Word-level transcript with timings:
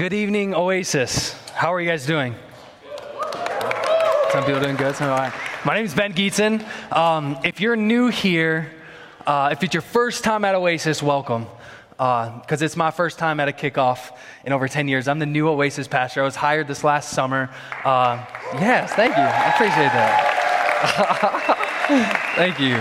Good 0.00 0.14
evening, 0.14 0.54
Oasis. 0.54 1.34
How 1.52 1.74
are 1.74 1.78
you 1.78 1.86
guys 1.86 2.06
doing? 2.06 2.34
Some 4.32 4.44
people 4.46 4.58
doing 4.58 4.76
good. 4.76 4.96
Some 4.96 5.08
right. 5.08 5.30
My 5.62 5.74
name 5.74 5.84
is 5.84 5.92
Ben 5.92 6.14
Geetson. 6.14 6.64
Um, 6.90 7.36
if 7.44 7.60
you're 7.60 7.76
new 7.76 8.08
here, 8.08 8.72
uh, 9.26 9.50
if 9.52 9.62
it's 9.62 9.74
your 9.74 9.82
first 9.82 10.24
time 10.24 10.46
at 10.46 10.54
Oasis, 10.54 11.02
welcome. 11.02 11.46
Because 11.90 12.62
uh, 12.62 12.64
it's 12.64 12.78
my 12.78 12.90
first 12.90 13.18
time 13.18 13.40
at 13.40 13.48
a 13.48 13.52
kickoff 13.52 14.16
in 14.46 14.54
over 14.54 14.68
10 14.68 14.88
years. 14.88 15.06
I'm 15.06 15.18
the 15.18 15.26
new 15.26 15.46
Oasis 15.50 15.86
pastor. 15.86 16.22
I 16.22 16.24
was 16.24 16.34
hired 16.34 16.66
this 16.66 16.82
last 16.82 17.10
summer. 17.10 17.50
Uh, 17.84 18.24
yes, 18.54 18.94
thank 18.94 19.14
you. 19.14 19.22
I 19.22 19.52
appreciate 19.52 19.92
that. 19.92 20.22
thank 22.36 22.58
you. 22.58 22.76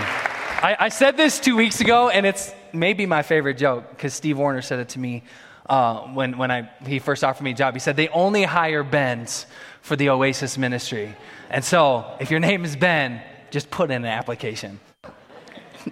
I, 0.66 0.86
I 0.86 0.88
said 0.88 1.18
this 1.18 1.42
two 1.42 1.58
weeks 1.58 1.82
ago, 1.82 2.08
and 2.08 2.26
it's 2.26 2.54
maybe 2.72 3.06
my 3.06 3.24
favorite 3.24 3.58
joke 3.58 3.90
because 3.90 4.14
Steve 4.14 4.38
Warner 4.38 4.62
said 4.62 4.80
it 4.80 4.88
to 4.90 5.00
me 5.00 5.24
uh, 5.70 6.00
when, 6.08 6.38
when 6.38 6.52
I, 6.52 6.70
he 6.86 7.00
first 7.00 7.24
offered 7.24 7.44
me 7.44 7.52
a 7.52 7.54
job. 7.54 7.76
He 7.76 7.80
said, 7.80 7.96
They 7.96 8.10
only 8.10 8.44
hire 8.44 8.84
Bens 8.84 9.46
for 9.82 9.96
the 9.96 10.10
Oasis 10.10 10.58
ministry. 10.58 11.16
And 11.50 11.64
so, 11.64 12.18
if 12.20 12.32
your 12.32 12.40
name 12.40 12.66
is 12.66 12.76
Ben, 12.76 13.22
just 13.52 13.72
put 13.72 13.92
in 13.92 14.04
an 14.04 14.12
application. 14.12 14.80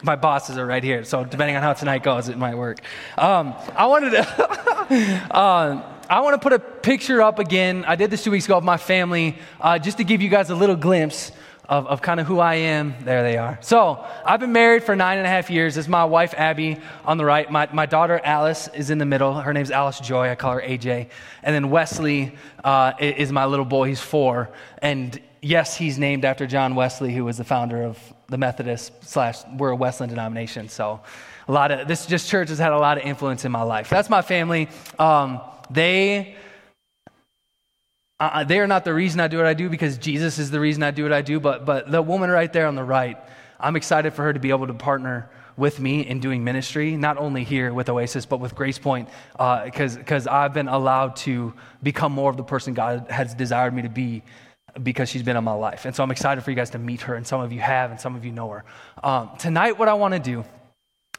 My 0.04 0.16
bosses 0.16 0.58
are 0.58 0.66
right 0.66 0.84
here, 0.84 1.04
so 1.06 1.24
depending 1.24 1.56
on 1.56 1.64
how 1.64 1.74
tonight 1.74 2.04
goes, 2.04 2.28
it 2.28 2.38
might 2.38 2.56
work. 2.56 2.80
Um, 3.18 3.56
I 3.76 3.86
wanted 3.86 4.12
to. 4.12 5.32
uh, 5.32 5.94
I 6.10 6.22
want 6.22 6.36
to 6.36 6.40
put 6.40 6.54
a 6.54 6.60
picture 6.60 7.22
up 7.22 7.38
again. 7.38 7.84
I 7.86 7.96
did 7.96 8.10
this 8.10 8.24
two 8.24 8.32
weeks 8.32 8.46
ago 8.46 8.58
of 8.58 8.64
my 8.64 8.78
family, 8.78 9.38
uh, 9.60 9.78
just 9.78 9.98
to 9.98 10.04
give 10.04 10.22
you 10.22 10.30
guys 10.30 10.50
a 10.50 10.56
little 10.56 10.76
glimpse 10.76 11.32
of, 11.70 11.86
of 11.88 12.02
kind 12.02 12.20
of 12.20 12.28
who 12.28 12.40
I 12.40 12.56
am. 12.56 12.96
There 13.04 13.24
they 13.24 13.38
are. 13.38 13.60
So 13.62 14.06
I've 14.26 14.40
been 14.40 14.54
married 14.54 14.84
for 14.84 14.96
nine 14.96 15.18
and 15.18 15.28
a 15.28 15.30
half 15.30 15.50
years. 15.50 15.76
This 15.76 15.86
is 15.86 15.90
my 15.90 16.06
wife, 16.06 16.34
Abby, 16.38 16.78
on 17.04 17.18
the 17.18 17.26
right. 17.26 17.52
My, 17.52 17.68
my 17.74 17.86
daughter, 17.86 18.22
Alice, 18.24 18.70
is 18.74 18.90
in 18.90 18.98
the 18.98 19.06
middle. 19.06 19.34
Her 19.34 19.54
name's 19.54 19.72
Alice 19.72 20.00
Joy. 20.00 20.30
I 20.30 20.36
call 20.36 20.54
her 20.54 20.62
AJ. 20.62 21.10
And 21.44 21.54
then 21.54 21.70
Wesley 21.70 22.36
uh, 22.64 22.94
is 23.00 23.32
my 23.32 23.46
little 23.46 23.66
boy. 23.66 23.90
He's 23.90 24.02
four. 24.02 24.50
And 24.82 25.20
yes, 25.42 25.76
he's 25.76 25.98
named 25.98 26.24
after 26.24 26.48
John 26.48 26.76
Wesley, 26.76 27.14
who 27.14 27.26
was 27.26 27.38
the 27.38 27.44
founder 27.44 27.84
of 27.84 28.00
the 28.28 28.38
Methodist 28.38 28.94
slash, 29.04 29.40
we're 29.58 29.72
a 29.72 29.76
Wesleyan 29.76 30.10
denomination. 30.10 30.70
So 30.70 31.02
a 31.48 31.52
lot 31.52 31.72
of, 31.72 31.88
this 31.88 32.06
just 32.06 32.30
church 32.30 32.50
has 32.50 32.60
had 32.60 32.72
a 32.72 32.78
lot 32.78 32.98
of 32.98 33.04
influence 33.04 33.46
in 33.46 33.52
my 33.52 33.64
life. 33.64 33.90
That's 33.90 34.10
my 34.10 34.22
family. 34.22 34.70
Um, 35.00 35.42
they 35.70 36.36
they 38.48 38.60
are 38.60 38.68
not 38.68 38.84
the 38.84 38.94
reason 38.94 39.20
I 39.20 39.28
do 39.28 39.38
what 39.38 39.46
I 39.46 39.54
do 39.54 39.70
because 39.70 39.98
Jesus 39.98 40.40
is 40.40 40.50
the 40.50 40.60
reason 40.60 40.82
I 40.84 40.92
do 40.92 41.04
what 41.04 41.14
I 41.14 41.22
do, 41.22 41.40
but, 41.40 41.66
but 41.66 41.92
the 41.92 42.02
woman 42.02 42.30
right 42.30 42.52
there 42.52 42.68
on 42.68 42.76
the 42.76 42.84
right, 42.84 43.18
I'm 43.60 43.76
excited 43.76 44.14
for 44.14 44.24
her 44.24 44.34
to 44.34 44.40
be 44.40 44.50
able 44.50 44.68
to 44.68 44.74
partner 44.74 45.30
with 45.56 45.80
me 45.80 46.02
in 46.02 46.20
doing 46.20 46.44
ministry, 46.44 46.98
not 46.98 47.18
only 47.18 47.44
here 47.44 47.74
with 47.74 47.90
Oasis, 47.90 48.26
but 48.26 48.40
with 48.40 48.56
Grace 48.56 48.78
Point, 48.78 49.10
because 49.34 50.28
uh, 50.28 50.32
I've 50.32 50.54
been 50.54 50.68
allowed 50.68 51.16
to 51.18 51.54
become 51.82 52.12
more 52.12 52.30
of 52.30 52.38
the 52.38 52.44
person 52.44 52.74
God 52.74 53.08
has 53.10 53.34
desired 53.34 53.74
me 53.74 53.82
to 53.84 53.90
be 53.90 54.24
because 54.82 55.10
she's 55.10 55.24
been 55.24 55.38
in 55.38 55.44
my 55.44 55.54
life. 55.54 55.86
And 55.86 55.96
so 55.96 56.04
I'm 56.04 56.12
excited 56.12 56.44
for 56.44 56.52
you 56.52 56.56
guys 56.56 56.70
to 56.72 56.80
meet 56.80 57.02
her, 57.02 57.16
and 57.16 57.26
some 57.26 57.42
of 57.42 57.52
you 57.52 57.60
have, 57.60 57.90
and 57.90 58.00
some 58.00 58.16
of 58.16 58.24
you 58.24 58.32
know 58.32 58.50
her. 58.50 58.66
Um, 59.04 59.32
tonight, 59.40 59.80
what 59.80 59.88
I 59.88 59.96
want 59.96 60.14
to 60.14 60.20
do 60.20 60.44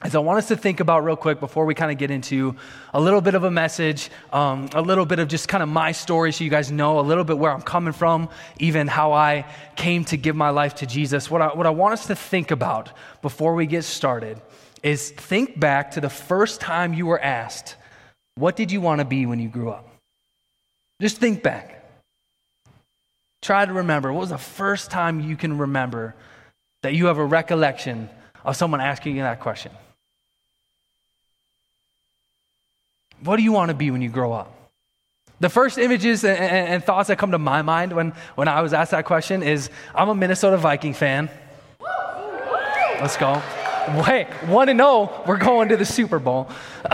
is 0.05 0.15
I 0.15 0.21
want 0.21 0.39
us 0.39 0.49
to 0.49 0.57
think 0.57 0.79
about 0.79 1.05
real 1.05 1.17
quick 1.17 1.41
before 1.41 1.65
we 1.65 1.75
kind 1.75 1.91
of 1.91 1.99
get 1.99 2.11
into 2.11 2.55
a 2.95 3.01
little 3.01 3.21
bit 3.21 3.35
of 3.35 3.43
a 3.43 3.51
message, 3.51 4.11
um, 4.33 4.69
a 4.73 4.81
little 4.81 5.05
bit 5.05 5.19
of 5.19 5.27
just 5.27 5.49
kind 5.49 5.63
of 5.63 5.69
my 5.69 5.91
story 5.91 6.33
so 6.33 6.45
you 6.45 6.51
guys 6.51 6.71
know 6.71 7.01
a 7.01 7.03
little 7.03 7.25
bit 7.25 7.37
where 7.37 7.51
I'm 7.51 7.63
coming 7.63 7.93
from, 7.93 8.29
even 8.59 8.87
how 8.87 9.13
I 9.13 9.45
came 9.75 10.05
to 10.07 10.17
give 10.17 10.37
my 10.37 10.51
life 10.51 10.77
to 10.77 10.87
Jesus. 10.87 11.29
What 11.29 11.43
I, 11.43 11.49
what 11.49 11.67
I 11.67 11.71
want 11.71 11.95
us 11.95 12.07
to 12.07 12.15
think 12.15 12.53
about 12.53 12.93
before 13.23 13.55
we 13.55 13.67
get 13.67 13.83
started 13.83 14.41
is 14.85 15.11
think 15.11 15.59
back 15.59 15.91
to 15.93 16.01
the 16.01 16.09
first 16.09 16.61
time 16.61 16.95
you 16.95 17.07
were 17.07 17.21
asked, 17.21 17.75
What 18.37 18.55
did 18.55 18.71
you 18.71 18.81
want 18.81 19.01
to 19.01 19.05
be 19.05 19.27
when 19.27 19.41
you 19.41 19.49
grew 19.49 19.71
up? 19.71 19.89
Just 21.03 21.19
think 21.19 21.43
back. 21.43 21.75
Try 23.43 23.67
to 23.67 23.73
remember. 23.73 24.13
What 24.13 24.21
was 24.21 24.31
the 24.31 24.39
first 24.39 24.93
time 24.93 25.21
you 25.21 25.37
can 25.37 25.59
remember 25.59 26.14
that 26.83 26.95
you 26.95 27.07
have 27.07 27.19
a 27.19 27.25
recollection 27.25 28.08
of 28.45 28.57
someone 28.57 28.81
asking 28.81 29.17
you 29.17 29.23
that 29.23 29.41
question? 29.41 29.73
What 33.23 33.36
do 33.36 33.42
you 33.42 33.52
want 33.52 33.70
to 33.70 33.74
be 33.74 33.90
when 33.90 34.02
you 34.02 34.08
grow 34.08 34.33
up? 34.33 34.55
The 35.40 35.48
first 35.48 35.79
images 35.79 36.24
and, 36.24 36.36
and, 36.36 36.68
and, 36.68 36.84
thoughts 36.84 37.08
that 37.08 37.18
come 37.18 37.30
to 37.30 37.39
my 37.39 37.62
mind 37.62 37.92
when, 37.92 38.12
when 38.34 38.48
I 38.48 38.61
was 38.61 38.73
asked 38.73 38.90
that 38.90 39.05
question 39.05 39.42
is 39.45 39.70
I'm 39.95 40.08
a 40.08 40.14
Minnesota 40.14 40.56
Viking 40.56 40.95
fan. 40.95 41.30
Let's 43.01 43.17
go. 43.17 43.34
Hey, 44.05 44.24
1 44.46 44.68
and 44.68 44.78
0, 44.78 45.23
we're 45.27 45.39
going 45.39 45.68
to 45.68 45.77
the 45.77 45.84
Super 45.84 46.18
Bowl. 46.18 46.51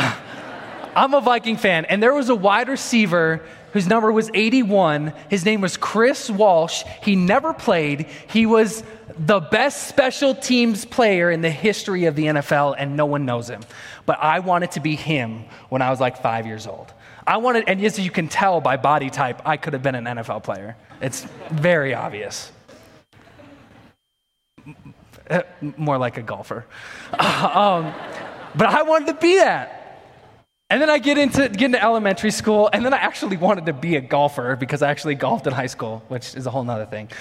I'm 0.96 1.14
a 1.14 1.20
Viking 1.20 1.56
fan, 1.56 1.86
and 1.86 2.02
there 2.02 2.14
was 2.14 2.28
a 2.28 2.34
wide 2.34 2.68
receiver 2.68 3.40
whose 3.74 3.88
number 3.88 4.10
was 4.10 4.30
81. 4.32 5.12
His 5.28 5.44
name 5.44 5.60
was 5.60 5.76
Chris 5.76 6.30
Walsh. 6.30 6.84
He 7.02 7.16
never 7.16 7.52
played. 7.52 8.06
He 8.28 8.46
was 8.46 8.84
the 9.18 9.40
best 9.40 9.88
special 9.88 10.34
teams 10.34 10.84
player 10.84 11.28
in 11.28 11.40
the 11.40 11.50
history 11.50 12.04
of 12.04 12.14
the 12.14 12.26
NFL, 12.26 12.76
and 12.78 12.96
no 12.96 13.04
one 13.04 13.26
knows 13.26 13.50
him. 13.50 13.62
But 14.06 14.20
I 14.22 14.38
wanted 14.38 14.70
to 14.72 14.80
be 14.80 14.94
him 14.94 15.44
when 15.70 15.82
I 15.82 15.90
was 15.90 16.00
like 16.00 16.22
five 16.22 16.46
years 16.46 16.68
old. 16.68 16.92
I 17.26 17.38
wanted, 17.38 17.64
and 17.66 17.84
as 17.84 17.98
you 17.98 18.12
can 18.12 18.28
tell 18.28 18.60
by 18.60 18.76
body 18.76 19.10
type, 19.10 19.42
I 19.44 19.56
could 19.56 19.72
have 19.72 19.82
been 19.82 19.96
an 19.96 20.04
NFL 20.04 20.44
player. 20.44 20.76
It's 21.00 21.26
very 21.50 21.94
obvious. 21.94 22.52
More 25.76 25.98
like 25.98 26.16
a 26.16 26.22
golfer. 26.22 26.64
um, 27.18 27.92
but 28.54 28.68
I 28.68 28.82
wanted 28.82 29.06
to 29.08 29.14
be 29.14 29.36
that. 29.36 29.83
And 30.74 30.82
then 30.82 30.90
I 30.90 30.98
get 30.98 31.18
into, 31.18 31.48
get 31.50 31.66
into 31.66 31.80
elementary 31.80 32.32
school, 32.32 32.68
and 32.72 32.84
then 32.84 32.92
I 32.92 32.96
actually 32.96 33.36
wanted 33.36 33.66
to 33.66 33.72
be 33.72 33.94
a 33.94 34.00
golfer 34.00 34.56
because 34.56 34.82
I 34.82 34.90
actually 34.90 35.14
golfed 35.14 35.46
in 35.46 35.52
high 35.52 35.68
school, 35.68 36.02
which 36.08 36.34
is 36.34 36.46
a 36.46 36.50
whole 36.50 36.68
other 36.68 36.84
thing. 36.84 37.12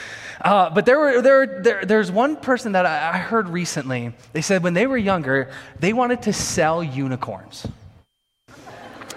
Uh, 0.41 0.71
but 0.71 0.87
there 0.87 0.97
were, 0.97 1.21
there, 1.21 1.61
there, 1.61 1.85
there's 1.85 2.11
one 2.11 2.35
person 2.35 2.71
that 2.71 2.87
I, 2.87 3.09
I 3.09 3.17
heard 3.19 3.47
recently. 3.47 4.11
They 4.31 4.41
said 4.41 4.63
when 4.63 4.73
they 4.73 4.87
were 4.87 4.97
younger, 4.97 5.51
they 5.79 5.93
wanted 5.93 6.23
to 6.23 6.33
sell 6.33 6.83
unicorns. 6.83 7.67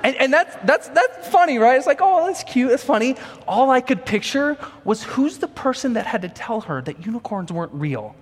And, 0.05 0.15
and, 0.17 0.31
that's, 0.31 0.55
that's, 0.65 0.91
that's 0.91 1.29
funny, 1.29 1.57
right? 1.57 1.79
It's 1.79 1.87
like, 1.87 2.01
oh, 2.03 2.27
that's 2.27 2.45
cute, 2.45 2.69
that's 2.69 2.85
funny. 2.85 3.17
All 3.49 3.71
I 3.71 3.81
could 3.81 4.05
picture 4.05 4.59
was 4.85 5.03
who's 5.03 5.39
the 5.39 5.49
person 5.49 5.95
that 5.95 6.05
had 6.05 6.21
to 6.21 6.29
tell 6.29 6.61
her 6.61 6.83
that 6.83 7.07
unicorns 7.07 7.51
weren't 7.51 7.73
real 7.73 8.15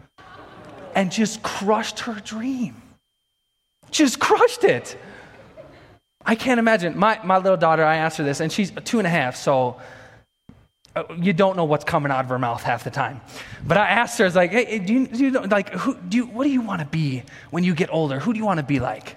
and 0.95 1.11
just 1.11 1.43
crushed 1.43 1.99
her 1.99 2.15
dream. 2.21 2.81
Just 3.91 4.21
crushed 4.21 4.63
it. 4.63 4.97
I 6.27 6.35
can't 6.35 6.59
imagine. 6.59 6.99
My, 6.99 7.21
my 7.25 7.37
little 7.37 7.57
daughter, 7.57 7.85
I 7.85 7.97
asked 7.97 8.19
her 8.19 8.25
this, 8.25 8.41
and 8.41 8.51
she's 8.51 8.73
two 8.85 8.99
and 8.99 9.07
a 9.07 9.11
half, 9.11 9.37
so 9.37 9.81
uh, 10.97 11.05
you 11.17 11.33
don't 11.33 11.57
know 11.57 11.65
what's 11.65 11.85
coming 11.85 12.11
out 12.11 12.25
of 12.25 12.31
her 12.31 12.39
mouth 12.39 12.63
half 12.63 12.85
the 12.85 12.91
time. 12.91 13.21
But 13.67 13.77
I 13.77 13.89
asked 13.89 14.19
her, 14.19 14.25
I 14.25 14.29
was 14.29 14.37
like, 14.37 14.53
hey, 14.53 14.79
do 14.79 14.93
you, 14.93 15.07
do 15.07 15.25
you 15.25 15.31
know, 15.33 15.43
like, 15.43 15.71
who, 15.71 15.97
do 15.97 16.17
you, 16.17 16.27
what 16.27 16.45
do 16.45 16.51
you 16.51 16.61
want 16.61 16.81
to 16.81 16.87
be 16.87 17.25
when 17.51 17.65
you 17.65 17.75
get 17.75 17.93
older? 17.93 18.21
Who 18.21 18.33
do 18.33 18.39
you 18.39 18.45
want 18.45 18.59
to 18.59 18.65
be 18.65 18.81
like? 18.81 19.17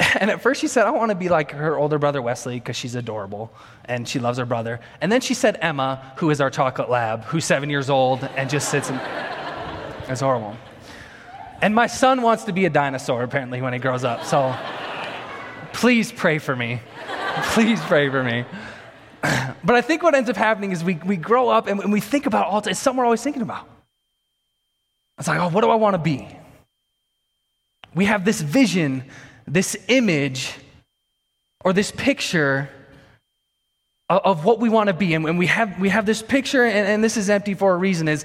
And 0.18 0.30
at 0.30 0.40
first 0.40 0.60
she 0.60 0.66
said, 0.66 0.86
I 0.86 0.90
want 0.90 1.10
to 1.10 1.14
be 1.14 1.28
like 1.28 1.52
her 1.52 1.76
older 1.78 1.98
brother 1.98 2.22
Wesley 2.22 2.54
because 2.54 2.74
she's 2.74 2.94
adorable 2.94 3.52
and 3.84 4.08
she 4.08 4.18
loves 4.18 4.38
her 4.38 4.46
brother. 4.46 4.80
And 5.00 5.12
then 5.12 5.20
she 5.20 5.34
said 5.34 5.58
Emma, 5.60 6.14
who 6.16 6.30
is 6.30 6.40
our 6.40 6.50
chocolate 6.50 6.88
lab, 6.88 7.22
who's 7.24 7.44
seven 7.44 7.68
years 7.68 7.90
old 7.90 8.24
and 8.36 8.48
just 8.48 8.70
sits 8.70 8.88
in. 8.90 8.98
It's 10.08 10.22
horrible. 10.22 10.56
And 11.62 11.72
my 11.72 11.86
son 11.86 12.22
wants 12.22 12.44
to 12.44 12.52
be 12.52 12.64
a 12.64 12.70
dinosaur 12.70 13.22
apparently 13.22 13.62
when 13.62 13.72
he 13.72 13.78
grows 13.78 14.02
up. 14.02 14.24
So 14.24 14.52
Please 15.72 16.12
pray 16.12 16.38
for 16.38 16.54
me. 16.54 16.80
Please 17.52 17.80
pray 17.80 18.08
for 18.10 18.22
me. 18.22 18.44
But 19.62 19.76
I 19.76 19.82
think 19.82 20.02
what 20.02 20.14
ends 20.14 20.30
up 20.30 20.36
happening 20.36 20.72
is 20.72 20.82
we, 20.82 20.94
we 21.04 21.16
grow 21.16 21.50
up 21.50 21.66
and 21.66 21.92
we 21.92 22.00
think 22.00 22.24
about 22.24 22.46
all 22.46 22.66
it's 22.66 22.80
something 22.80 22.98
we're 22.98 23.04
always 23.04 23.22
thinking 23.22 23.42
about. 23.42 23.68
It's 25.18 25.28
like, 25.28 25.38
oh, 25.38 25.50
what 25.50 25.60
do 25.60 25.68
I 25.68 25.74
want 25.74 25.92
to 25.94 25.98
be? 25.98 26.26
We 27.94 28.06
have 28.06 28.24
this 28.24 28.40
vision, 28.40 29.04
this 29.46 29.76
image, 29.88 30.54
or 31.62 31.74
this 31.74 31.90
picture 31.90 32.70
of, 34.08 34.22
of 34.24 34.44
what 34.46 34.60
we 34.60 34.70
want 34.70 34.88
to 34.88 34.94
be. 34.94 35.12
And, 35.12 35.26
and, 35.26 35.38
we, 35.38 35.46
have, 35.46 35.78
we 35.78 35.90
have 35.90 36.06
this 36.06 36.22
picture, 36.22 36.64
and, 36.64 36.88
and 36.88 37.04
this 37.04 37.18
is 37.18 37.28
empty 37.28 37.52
for 37.52 37.74
a 37.74 37.76
reason, 37.76 38.08
is 38.08 38.24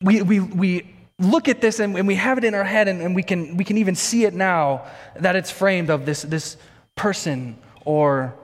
we, 0.00 0.22
we, 0.22 0.38
we 0.38 0.93
look 1.18 1.48
at 1.48 1.60
this 1.60 1.80
and, 1.80 1.96
and 1.96 2.06
we 2.06 2.16
have 2.16 2.38
it 2.38 2.44
in 2.44 2.54
our 2.54 2.64
head 2.64 2.88
and, 2.88 3.00
and, 3.00 3.14
we, 3.14 3.22
can, 3.22 3.56
we 3.56 3.64
can 3.64 3.78
even 3.78 3.94
see 3.94 4.24
it 4.24 4.34
now 4.34 4.84
that 5.16 5.36
it's 5.36 5.50
framed 5.50 5.90
of 5.90 6.06
this, 6.06 6.22
this 6.22 6.56
person 6.96 7.56
or 7.84 8.34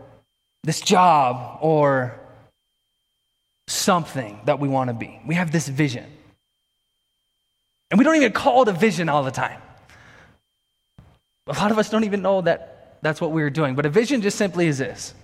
this 0.63 0.81
job 0.81 1.59
or 1.61 2.19
something 3.67 4.41
that 4.45 4.59
we 4.61 4.69
want 4.69 4.89
to 4.89 4.95
be. 4.95 5.21
We 5.27 5.35
have 5.35 5.51
this 5.51 5.69
vision. 5.69 6.07
And 7.91 7.99
we 7.99 8.05
don't 8.05 8.17
even 8.17 8.33
call 8.33 8.63
it 8.63 8.69
a 8.69 8.73
vision 8.73 9.09
all 9.09 9.23
the 9.23 9.31
time. 9.31 9.61
A 11.47 11.55
lot 11.55 11.73
of 11.73 11.79
us 11.79 11.91
don't 11.91 12.05
even 12.05 12.23
know 12.23 12.41
that 12.43 12.99
that's 13.03 13.21
what 13.21 13.33
we 13.33 13.43
are 13.43 13.51
doing. 13.51 13.75
But 13.75 13.87
a 13.87 13.89
vision 13.89 14.23
just 14.23 14.39
simply 14.39 14.67
is 14.67 14.79
this 14.79 15.15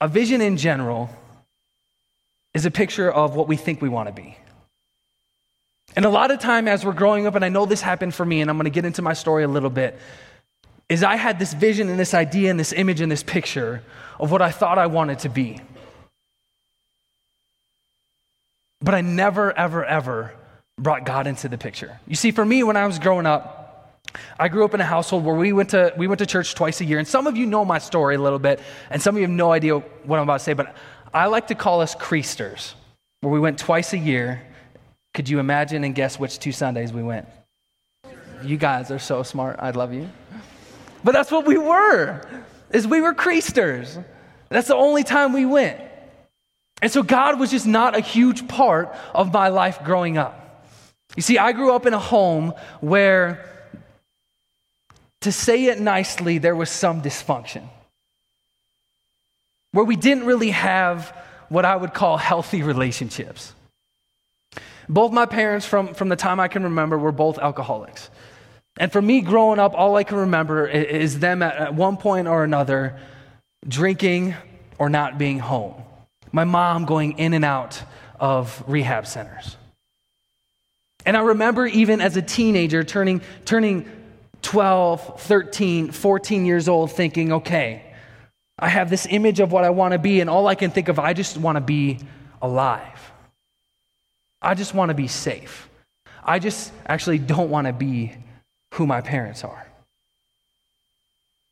a 0.00 0.08
vision 0.08 0.40
in 0.40 0.56
general 0.56 1.10
is 2.52 2.66
a 2.66 2.70
picture 2.70 3.10
of 3.10 3.34
what 3.34 3.48
we 3.48 3.56
think 3.56 3.80
we 3.80 3.88
want 3.88 4.08
to 4.08 4.12
be. 4.12 4.36
And 5.96 6.04
a 6.04 6.08
lot 6.08 6.30
of 6.30 6.40
time 6.40 6.66
as 6.66 6.84
we're 6.84 6.92
growing 6.92 7.26
up, 7.26 7.34
and 7.34 7.44
I 7.44 7.48
know 7.48 7.66
this 7.66 7.80
happened 7.80 8.14
for 8.14 8.26
me, 8.26 8.40
and 8.40 8.50
I'm 8.50 8.56
going 8.56 8.64
to 8.64 8.70
get 8.70 8.84
into 8.84 9.02
my 9.02 9.12
story 9.12 9.44
a 9.44 9.48
little 9.48 9.70
bit. 9.70 9.98
is 10.88 11.02
I 11.02 11.16
had 11.16 11.38
this 11.38 11.54
vision 11.54 11.88
and 11.88 11.98
this 11.98 12.14
idea 12.14 12.50
and 12.50 12.58
this 12.58 12.72
image 12.72 13.00
and 13.00 13.10
this 13.10 13.22
picture 13.22 13.82
of 14.18 14.30
what 14.30 14.42
I 14.42 14.50
thought 14.50 14.78
I 14.78 14.86
wanted 14.86 15.20
to 15.20 15.28
be. 15.28 15.60
But 18.80 18.94
I 18.94 19.00
never, 19.00 19.56
ever, 19.56 19.84
ever 19.84 20.32
brought 20.78 21.04
God 21.04 21.26
into 21.26 21.48
the 21.48 21.56
picture. 21.56 21.98
You 22.06 22.16
see, 22.16 22.32
for 22.32 22.44
me, 22.44 22.62
when 22.62 22.76
I 22.76 22.86
was 22.86 22.98
growing 22.98 23.24
up, 23.24 23.64
I 24.38 24.48
grew 24.48 24.64
up 24.64 24.74
in 24.74 24.80
a 24.80 24.84
household 24.84 25.24
where 25.24 25.34
we 25.34 25.52
went 25.52 25.70
to 25.70 25.92
we 25.96 26.06
went 26.06 26.18
to 26.18 26.26
church 26.26 26.54
twice 26.54 26.80
a 26.80 26.84
year, 26.84 26.98
and 26.98 27.08
some 27.08 27.26
of 27.26 27.36
you 27.36 27.46
know 27.46 27.64
my 27.64 27.78
story 27.78 28.14
a 28.14 28.20
little 28.20 28.38
bit, 28.38 28.60
and 28.90 29.00
some 29.00 29.14
of 29.14 29.20
you 29.20 29.26
have 29.26 29.34
no 29.34 29.52
idea 29.52 29.78
what 29.78 30.18
I'm 30.18 30.24
about 30.24 30.38
to 30.38 30.44
say, 30.44 30.52
but 30.52 30.76
I 31.12 31.26
like 31.26 31.48
to 31.48 31.54
call 31.54 31.80
us 31.80 31.94
creasters, 31.94 32.74
where 33.20 33.32
we 33.32 33.40
went 33.40 33.58
twice 33.58 33.92
a 33.92 33.98
year. 33.98 34.42
Could 35.14 35.28
you 35.28 35.38
imagine 35.38 35.84
and 35.84 35.94
guess 35.94 36.18
which 36.18 36.38
two 36.38 36.52
Sundays 36.52 36.92
we 36.92 37.02
went? 37.02 37.28
You 38.42 38.56
guys 38.56 38.90
are 38.90 38.98
so 38.98 39.22
smart. 39.22 39.56
I 39.60 39.70
love 39.70 39.94
you. 39.94 40.10
But 41.02 41.12
that's 41.12 41.30
what 41.30 41.46
we 41.46 41.56
were. 41.56 42.20
Is 42.70 42.86
we 42.86 43.00
were 43.00 43.14
creasters. 43.14 44.04
That's 44.48 44.68
the 44.68 44.74
only 44.74 45.04
time 45.04 45.32
we 45.32 45.46
went. 45.46 45.80
And 46.82 46.90
so 46.90 47.02
God 47.02 47.38
was 47.38 47.52
just 47.52 47.66
not 47.66 47.96
a 47.96 48.00
huge 48.00 48.48
part 48.48 48.94
of 49.14 49.32
my 49.32 49.48
life 49.48 49.82
growing 49.84 50.18
up. 50.18 50.66
You 51.16 51.22
see, 51.22 51.38
I 51.38 51.52
grew 51.52 51.72
up 51.72 51.86
in 51.86 51.94
a 51.94 51.98
home 51.98 52.52
where 52.80 53.48
to 55.20 55.32
say 55.32 55.66
it 55.66 55.80
nicely, 55.80 56.38
there 56.38 56.56
was 56.56 56.68
some 56.68 57.00
dysfunction. 57.00 57.62
Where 59.72 59.84
we 59.84 59.96
didn't 59.96 60.26
really 60.26 60.50
have 60.50 61.16
what 61.48 61.64
I 61.64 61.76
would 61.76 61.94
call 61.94 62.16
healthy 62.16 62.62
relationships. 62.62 63.52
Both 64.88 65.12
my 65.12 65.26
parents, 65.26 65.66
from, 65.66 65.94
from 65.94 66.08
the 66.08 66.16
time 66.16 66.40
I 66.40 66.48
can 66.48 66.64
remember, 66.64 66.98
were 66.98 67.12
both 67.12 67.38
alcoholics. 67.38 68.10
And 68.76 68.90
for 68.92 69.00
me 69.00 69.20
growing 69.20 69.58
up, 69.58 69.74
all 69.74 69.96
I 69.96 70.04
can 70.04 70.18
remember 70.18 70.66
is 70.66 71.18
them 71.20 71.42
at, 71.42 71.56
at 71.56 71.74
one 71.74 71.96
point 71.96 72.26
or 72.28 72.44
another 72.44 72.98
drinking 73.66 74.34
or 74.78 74.88
not 74.88 75.16
being 75.16 75.38
home. 75.38 75.74
My 76.32 76.44
mom 76.44 76.84
going 76.84 77.18
in 77.18 77.34
and 77.34 77.44
out 77.44 77.82
of 78.18 78.62
rehab 78.66 79.06
centers. 79.06 79.56
And 81.06 81.16
I 81.16 81.20
remember 81.20 81.66
even 81.66 82.00
as 82.00 82.16
a 82.16 82.22
teenager 82.22 82.82
turning, 82.82 83.20
turning 83.44 83.88
12, 84.42 85.20
13, 85.20 85.92
14 85.92 86.46
years 86.46 86.68
old 86.68 86.92
thinking, 86.92 87.32
okay, 87.32 87.82
I 88.58 88.68
have 88.68 88.90
this 88.90 89.06
image 89.08 89.40
of 89.40 89.52
what 89.52 89.64
I 89.64 89.70
want 89.70 89.92
to 89.92 89.98
be, 89.98 90.20
and 90.20 90.30
all 90.30 90.46
I 90.46 90.54
can 90.54 90.70
think 90.70 90.88
of, 90.88 90.98
I 90.98 91.12
just 91.12 91.36
want 91.36 91.56
to 91.56 91.60
be 91.60 91.98
alive. 92.40 93.12
I 94.44 94.54
just 94.54 94.74
want 94.74 94.90
to 94.90 94.94
be 94.94 95.08
safe. 95.08 95.68
I 96.22 96.38
just 96.38 96.70
actually 96.86 97.18
don't 97.18 97.50
want 97.50 97.66
to 97.66 97.72
be 97.72 98.14
who 98.74 98.86
my 98.86 99.00
parents 99.00 99.42
are. 99.42 99.66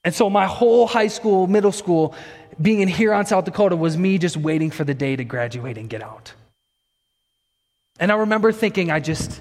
And 0.05 0.15
so 0.15 0.29
my 0.29 0.47
whole 0.47 0.87
high 0.87 1.07
school, 1.07 1.47
middle 1.47 1.73
school, 1.73 2.15
being 2.61 2.81
in 2.81 2.89
Huron, 2.89 3.25
South 3.25 3.45
Dakota, 3.45 3.77
was 3.77 3.97
me 3.97 4.19
just 4.19 4.37
waiting 4.37 4.71
for 4.71 4.85
the 4.85 4.95
day 4.95 5.17
to 5.17 5.25
graduate 5.25 5.79
and 5.79 5.89
get 5.89 6.03
out. 6.03 6.33
And 7.99 8.13
I 8.13 8.17
remember 8.17 8.53
thinking, 8.53 8.91
I 8.91 9.01
just, 9.01 9.41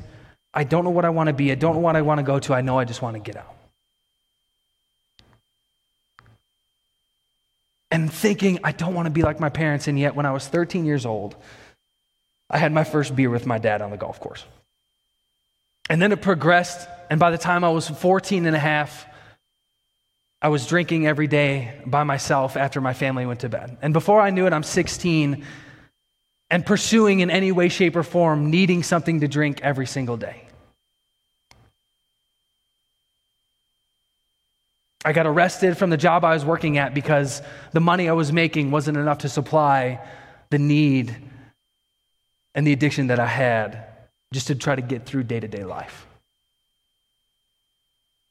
I 0.53 0.63
don't 0.63 0.83
know 0.83 0.91
what 0.91 1.03
I 1.03 1.09
want 1.09 1.27
to 1.27 1.33
be. 1.33 1.51
I 1.51 1.55
don't 1.55 1.75
know 1.75 1.81
what 1.81 1.95
I 1.95 2.03
want 2.03 2.19
to 2.19 2.23
go 2.23 2.39
to. 2.39 2.53
I 2.53 2.61
know 2.61 2.79
I 2.79 2.85
just 2.85 3.01
want 3.01 3.15
to 3.15 3.19
get 3.19 3.35
out. 3.35 3.55
And 7.89 8.11
thinking, 8.11 8.59
I 8.63 8.71
don't 8.71 8.93
want 8.93 9.07
to 9.07 9.09
be 9.09 9.23
like 9.23 9.39
my 9.39 9.49
parents. 9.49 9.87
And 9.87 9.99
yet, 9.99 10.15
when 10.15 10.25
I 10.25 10.31
was 10.31 10.47
13 10.47 10.85
years 10.85 11.05
old, 11.05 11.35
I 12.51 12.57
had 12.57 12.73
my 12.73 12.83
first 12.83 13.15
beer 13.15 13.29
with 13.29 13.47
my 13.47 13.57
dad 13.57 13.81
on 13.81 13.91
the 13.91 13.97
golf 13.97 14.19
course. 14.19 14.45
And 15.89 16.01
then 16.01 16.11
it 16.11 16.21
progressed. 16.21 16.87
And 17.09 17.19
by 17.19 17.31
the 17.31 17.37
time 17.37 17.63
I 17.63 17.69
was 17.69 17.87
14 17.87 18.45
and 18.45 18.55
a 18.55 18.59
half, 18.59 19.05
I 20.41 20.49
was 20.49 20.67
drinking 20.67 21.07
every 21.07 21.27
day 21.27 21.73
by 21.85 22.03
myself 22.03 22.57
after 22.57 22.81
my 22.81 22.93
family 22.93 23.25
went 23.25 23.39
to 23.41 23.49
bed. 23.49 23.77
And 23.81 23.93
before 23.93 24.19
I 24.19 24.31
knew 24.31 24.47
it, 24.47 24.53
I'm 24.53 24.63
16 24.63 25.45
and 26.49 26.65
pursuing 26.65 27.21
in 27.21 27.31
any 27.31 27.53
way, 27.53 27.69
shape, 27.69 27.95
or 27.95 28.03
form 28.03 28.49
needing 28.51 28.83
something 28.83 29.21
to 29.21 29.27
drink 29.29 29.61
every 29.61 29.87
single 29.87 30.17
day. 30.17 30.43
I 35.05 35.13
got 35.13 35.25
arrested 35.25 35.77
from 35.77 35.89
the 35.89 35.97
job 35.97 36.25
I 36.25 36.33
was 36.33 36.43
working 36.43 36.77
at 36.77 36.93
because 36.93 37.41
the 37.71 37.79
money 37.79 38.09
I 38.09 38.13
was 38.13 38.33
making 38.33 38.71
wasn't 38.71 38.97
enough 38.97 39.19
to 39.19 39.29
supply 39.29 40.05
the 40.49 40.59
need 40.59 41.15
and 42.53 42.65
the 42.65 42.73
addiction 42.73 43.07
that 43.07 43.19
I 43.19 43.27
had 43.27 43.85
just 44.33 44.47
to 44.47 44.55
try 44.55 44.75
to 44.75 44.81
get 44.81 45.05
through 45.05 45.23
day 45.23 45.39
to 45.39 45.47
day 45.47 45.63
life. 45.63 46.05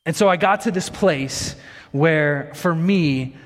And 0.06 0.16
so 0.16 0.28
I 0.28 0.36
got 0.36 0.62
to 0.62 0.70
this 0.70 0.88
place 0.88 1.54
where, 1.92 2.52
for 2.54 2.74
me, 2.74 3.36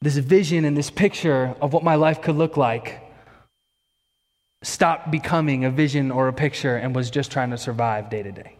this 0.00 0.16
vision 0.16 0.64
and 0.64 0.76
this 0.76 0.90
picture 0.90 1.54
of 1.60 1.72
what 1.72 1.82
my 1.82 1.94
life 1.94 2.20
could 2.20 2.36
look 2.36 2.56
like 2.56 3.00
stopped 4.62 5.10
becoming 5.10 5.64
a 5.64 5.70
vision 5.70 6.10
or 6.10 6.28
a 6.28 6.32
picture 6.32 6.76
and 6.76 6.94
was 6.94 7.10
just 7.10 7.32
trying 7.32 7.50
to 7.50 7.58
survive 7.58 8.10
day 8.10 8.22
to 8.22 8.32
day. 8.32 8.56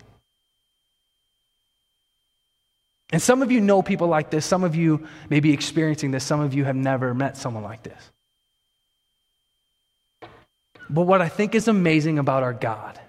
And 3.12 3.20
some 3.20 3.42
of 3.42 3.52
you 3.52 3.60
know 3.60 3.82
people 3.82 4.08
like 4.08 4.30
this. 4.30 4.46
Some 4.46 4.64
of 4.64 4.74
you 4.74 5.06
may 5.28 5.40
be 5.40 5.52
experiencing 5.52 6.12
this. 6.12 6.24
Some 6.24 6.40
of 6.40 6.54
you 6.54 6.64
have 6.64 6.76
never 6.76 7.12
met 7.12 7.36
someone 7.36 7.62
like 7.62 7.82
this. 7.82 8.10
But 10.92 11.02
what 11.02 11.22
I 11.22 11.28
think 11.28 11.54
is 11.54 11.68
amazing 11.68 12.18
about 12.18 12.42
our 12.42 12.52
God, 12.52 13.00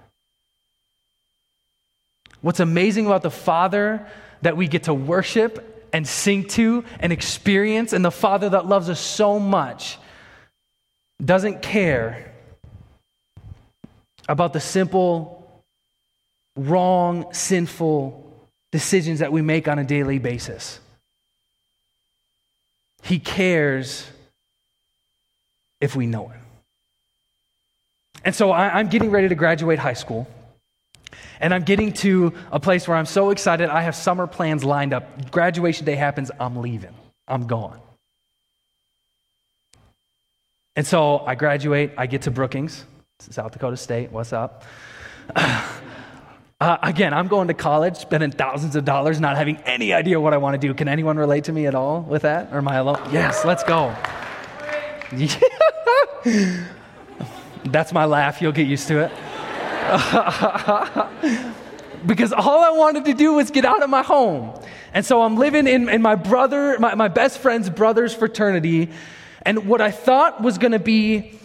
what's 2.42 2.62
amazing 2.62 3.06
about 3.06 3.24
the 3.24 3.32
Father 3.32 4.08
that 4.42 4.56
we 4.56 4.68
get 4.68 4.84
to 4.84 4.94
worship 4.94 5.90
and 5.92 6.08
sing 6.08 6.46
to 6.46 6.86
and 7.02 7.12
experience, 7.12 7.92
and 7.92 8.04
the 8.04 8.10
Father 8.12 8.50
that 8.50 8.66
loves 8.66 8.90
us 8.90 9.02
so 9.02 9.38
much, 9.38 9.98
doesn't 11.24 11.62
care 11.62 12.32
about 14.30 14.54
the 14.54 14.62
simple, 14.62 15.62
wrong, 16.56 17.34
sinful 17.34 18.32
decisions 18.72 19.20
that 19.20 19.32
we 19.32 19.42
make 19.42 19.68
on 19.68 19.78
a 19.78 19.84
daily 19.84 20.20
basis. 20.20 20.80
He 23.04 23.20
cares 23.20 24.08
if 25.82 25.98
we 25.98 26.08
know 26.08 26.32
it. 26.34 26.43
And 28.24 28.34
so 28.34 28.52
I, 28.52 28.80
am 28.80 28.88
getting 28.88 29.12
ready 29.12 29.28
to 29.30 29.36
graduate 29.36 29.80
high 29.80 29.94
school. 29.94 30.28
And 31.40 31.54
I'm 31.54 31.64
getting 31.64 31.92
to 31.94 32.34
a 32.52 32.60
place 32.60 32.88
where 32.88 32.96
I'm 32.96 33.06
so 33.06 33.32
excited. 33.32 33.70
I 33.70 33.82
have 33.82 33.96
summer 33.96 34.28
plans 34.28 34.64
lined 34.64 34.94
up. 34.94 35.32
Graduation 35.32 35.86
day 35.86 35.96
happens, 35.96 36.32
I'm 36.40 36.58
leaving, 36.58 36.94
I'm 37.28 37.48
gone. 37.48 37.80
And 40.76 40.88
so 40.88 41.20
I 41.20 41.36
graduate, 41.36 41.92
I 41.98 42.08
get 42.08 42.24
to 42.24 42.32
Brookings, 42.32 42.86
South 43.20 43.52
Dakota 43.52 43.78
State. 43.78 44.12
What's 44.12 44.34
up? 44.34 44.64
Uh, 46.62 46.78
again, 46.82 47.14
I'm 47.14 47.28
going 47.28 47.50
to 47.50 47.54
college, 47.54 47.98
spending 47.98 48.32
thousands 48.32 48.78
of 48.78 48.86
dollars, 48.86 49.20
not 49.20 49.36
having 49.36 49.58
any 49.66 49.92
idea 49.92 50.18
what 50.18 50.34
I 50.34 50.38
want 50.38 50.54
to 50.54 50.58
do. 50.58 50.74
Can 50.74 50.88
anyone 50.88 51.18
relate 51.18 51.44
to 51.46 51.52
me 51.52 51.68
at 51.68 51.76
all 51.76 52.00
with 52.00 52.22
that? 52.22 52.54
Or 52.54 52.60
am 52.60 52.70
I 52.70 52.78
alone? 52.78 53.02
Yes, 53.12 53.44
let's 53.44 53.66
go. 53.66 53.94
That's 57.66 57.94
my 57.94 58.06
laugh. 58.06 58.42
You'll 58.42 58.52
get 58.52 58.68
used 58.68 58.88
to 58.90 59.00
it. 59.00 59.12
because 62.06 62.34
all 62.34 62.64
I 62.64 62.72
wanted 62.72 63.06
to 63.06 63.14
do 63.14 63.34
was 63.34 63.52
get 63.52 63.66
out 63.66 63.84
of 63.84 63.90
my 63.90 64.04
home. 64.04 64.60
And 64.94 65.06
so 65.06 65.22
I'm 65.22 65.38
living 65.38 65.68
in, 65.68 65.90
in 65.90 66.02
my 66.02 66.16
brother, 66.16 66.78
my, 66.80 66.96
my 66.96 67.08
best 67.08 67.40
friend's 67.40 67.70
brother's 67.70 68.14
fraternity. 68.14 68.90
And 69.42 69.68
what 69.68 69.82
I 69.82 69.92
thought 69.92 70.42
was 70.42 70.58
going 70.58 70.72
to 70.72 70.80
be 70.80 71.40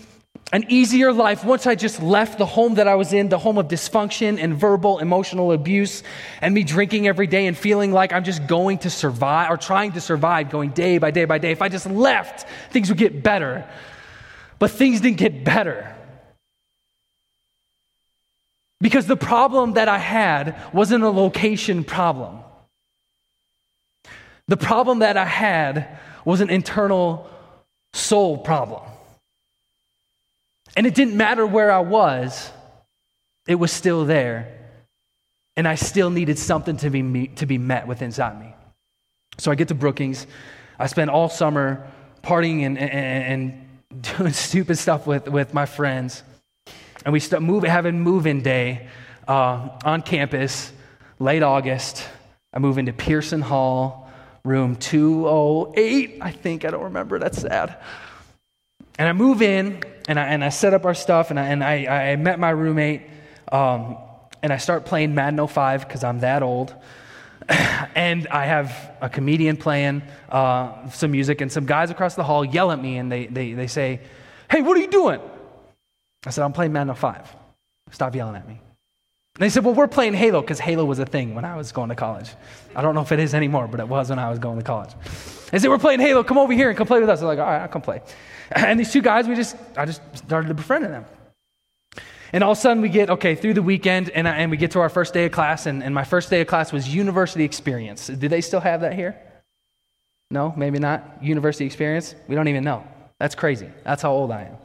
an 0.52 0.64
easier 0.68 1.12
life 1.12 1.44
once 1.44 1.66
I 1.66 1.74
just 1.74 2.02
left 2.02 2.38
the 2.38 2.46
home 2.46 2.76
that 2.76 2.88
I 2.88 2.94
was 2.94 3.12
in, 3.12 3.28
the 3.28 3.38
home 3.38 3.58
of 3.58 3.68
dysfunction 3.68 4.42
and 4.42 4.56
verbal, 4.56 4.98
emotional 4.98 5.52
abuse, 5.52 6.02
and 6.40 6.54
me 6.54 6.64
drinking 6.64 7.06
every 7.06 7.26
day 7.26 7.46
and 7.46 7.56
feeling 7.56 7.92
like 7.92 8.12
I'm 8.12 8.24
just 8.24 8.46
going 8.46 8.78
to 8.78 8.90
survive 8.90 9.50
or 9.50 9.58
trying 9.58 9.92
to 9.92 10.00
survive, 10.00 10.50
going 10.50 10.70
day 10.70 10.98
by 10.98 11.10
day 11.10 11.26
by 11.26 11.38
day. 11.38 11.52
If 11.52 11.60
I 11.60 11.68
just 11.68 11.86
left, 11.86 12.48
things 12.70 12.88
would 12.88 12.98
get 12.98 13.22
better. 13.22 13.68
But 14.58 14.70
things 14.70 15.00
didn't 15.00 15.18
get 15.18 15.44
better. 15.44 15.94
Because 18.80 19.06
the 19.06 19.16
problem 19.16 19.74
that 19.74 19.88
I 19.88 19.98
had 19.98 20.56
wasn't 20.72 21.02
a 21.04 21.10
location 21.10 21.84
problem. 21.84 22.38
The 24.46 24.56
problem 24.56 25.00
that 25.00 25.16
I 25.16 25.24
had 25.24 25.98
was 26.24 26.40
an 26.40 26.50
internal 26.50 27.28
soul 27.92 28.38
problem. 28.38 28.82
And 30.76 30.86
it 30.86 30.94
didn't 30.94 31.16
matter 31.16 31.46
where 31.46 31.72
I 31.72 31.80
was, 31.80 32.50
it 33.46 33.56
was 33.56 33.72
still 33.72 34.04
there. 34.04 34.54
And 35.56 35.66
I 35.66 35.74
still 35.74 36.10
needed 36.10 36.38
something 36.38 36.76
to 36.76 36.90
be, 36.90 37.28
to 37.28 37.46
be 37.46 37.58
met 37.58 37.88
with 37.88 38.00
inside 38.00 38.38
me. 38.40 38.54
So 39.38 39.50
I 39.50 39.56
get 39.56 39.68
to 39.68 39.74
Brookings. 39.74 40.26
I 40.78 40.86
spend 40.86 41.10
all 41.10 41.28
summer 41.28 41.84
partying 42.22 42.62
and, 42.62 42.78
and, 42.78 43.62
and 43.92 44.02
doing 44.18 44.32
stupid 44.32 44.78
stuff 44.78 45.06
with, 45.06 45.28
with 45.28 45.52
my 45.52 45.66
friends. 45.66 46.22
And 47.04 47.12
we 47.12 47.20
start 47.20 47.42
move, 47.42 47.64
having 47.64 48.00
move-in 48.00 48.42
day 48.42 48.88
uh, 49.26 49.68
on 49.84 50.02
campus, 50.02 50.72
late 51.18 51.42
August. 51.42 52.06
I 52.52 52.58
move 52.58 52.78
into 52.78 52.92
Pierson 52.92 53.40
Hall, 53.40 54.10
room 54.44 54.76
208, 54.76 56.18
I 56.20 56.30
think. 56.30 56.64
I 56.64 56.70
don't 56.70 56.84
remember. 56.84 57.18
That's 57.18 57.40
sad. 57.40 57.76
And 58.98 59.08
I 59.08 59.12
move 59.12 59.42
in 59.42 59.82
and 60.08 60.18
I, 60.18 60.24
and 60.26 60.42
I 60.42 60.48
set 60.48 60.74
up 60.74 60.84
our 60.84 60.94
stuff 60.94 61.30
and 61.30 61.38
I, 61.38 61.46
and 61.48 61.62
I, 61.62 62.12
I 62.12 62.16
met 62.16 62.40
my 62.40 62.50
roommate 62.50 63.02
um, 63.52 63.96
and 64.42 64.52
I 64.52 64.56
start 64.56 64.84
playing 64.84 65.14
Madden 65.14 65.46
05 65.46 65.86
because 65.86 66.02
I'm 66.02 66.20
that 66.20 66.42
old. 66.42 66.74
and 67.48 68.26
I 68.28 68.46
have 68.46 68.96
a 69.00 69.08
comedian 69.08 69.56
playing 69.56 70.02
uh, 70.28 70.90
some 70.90 71.12
music, 71.12 71.40
and 71.40 71.50
some 71.50 71.64
guys 71.64 71.90
across 71.90 72.14
the 72.14 72.24
hall 72.24 72.44
yell 72.44 72.70
at 72.72 72.80
me 72.80 72.98
and 72.98 73.10
they, 73.10 73.26
they, 73.26 73.52
they 73.52 73.66
say, 73.66 74.00
Hey, 74.50 74.62
what 74.62 74.76
are 74.76 74.80
you 74.80 74.88
doing? 74.88 75.20
I 76.28 76.30
said, 76.30 76.44
I'm 76.44 76.52
playing 76.52 76.74
Madden 76.74 76.94
05. 76.94 77.34
Stop 77.90 78.14
yelling 78.14 78.36
at 78.36 78.46
me. 78.46 78.60
And 79.38 79.42
they 79.42 79.48
said, 79.48 79.64
Well, 79.64 79.72
we're 79.72 79.88
playing 79.88 80.12
Halo 80.12 80.42
because 80.42 80.60
Halo 80.60 80.84
was 80.84 80.98
a 80.98 81.06
thing 81.06 81.34
when 81.34 81.46
I 81.46 81.56
was 81.56 81.72
going 81.72 81.88
to 81.88 81.94
college. 81.94 82.30
I 82.76 82.82
don't 82.82 82.94
know 82.94 83.00
if 83.00 83.12
it 83.12 83.18
is 83.18 83.34
anymore, 83.34 83.66
but 83.66 83.80
it 83.80 83.88
was 83.88 84.10
when 84.10 84.18
I 84.18 84.28
was 84.28 84.38
going 84.38 84.58
to 84.58 84.64
college. 84.64 84.90
They 85.50 85.58
said, 85.58 85.70
We're 85.70 85.78
playing 85.78 86.00
Halo. 86.00 86.22
Come 86.22 86.36
over 86.36 86.52
here 86.52 86.68
and 86.68 86.76
come 86.76 86.86
play 86.86 87.00
with 87.00 87.08
us. 87.08 87.22
I'm 87.22 87.28
like, 87.28 87.38
All 87.38 87.46
right, 87.46 87.62
I'll 87.62 87.68
come 87.68 87.82
play. 87.82 88.02
And 88.54 88.78
these 88.78 88.92
two 88.92 89.00
guys, 89.00 89.26
we 89.26 89.34
just, 89.34 89.56
I 89.76 89.86
just 89.86 90.02
started 90.14 90.54
befriending 90.54 90.90
them. 90.90 91.06
And 92.32 92.44
all 92.44 92.52
of 92.52 92.58
a 92.58 92.60
sudden, 92.60 92.82
we 92.82 92.90
get, 92.90 93.08
okay, 93.08 93.34
through 93.34 93.54
the 93.54 93.62
weekend, 93.62 94.10
and, 94.10 94.28
and 94.28 94.50
we 94.50 94.58
get 94.58 94.72
to 94.72 94.80
our 94.80 94.90
first 94.90 95.14
day 95.14 95.24
of 95.26 95.32
class, 95.32 95.64
and, 95.64 95.82
and 95.82 95.94
my 95.94 96.04
first 96.04 96.28
day 96.28 96.42
of 96.42 96.46
class 96.46 96.72
was 96.72 96.94
university 96.94 97.44
experience. 97.44 98.06
Do 98.08 98.28
they 98.28 98.42
still 98.42 98.60
have 98.60 98.82
that 98.82 98.92
here? 98.92 99.18
No, 100.30 100.52
maybe 100.56 100.78
not. 100.78 101.22
University 101.22 101.64
experience? 101.64 102.14
We 102.26 102.34
don't 102.34 102.48
even 102.48 102.64
know. 102.64 102.86
That's 103.18 103.34
crazy. 103.34 103.70
That's 103.84 104.02
how 104.02 104.12
old 104.12 104.30
I 104.30 104.42
am. 104.42 104.56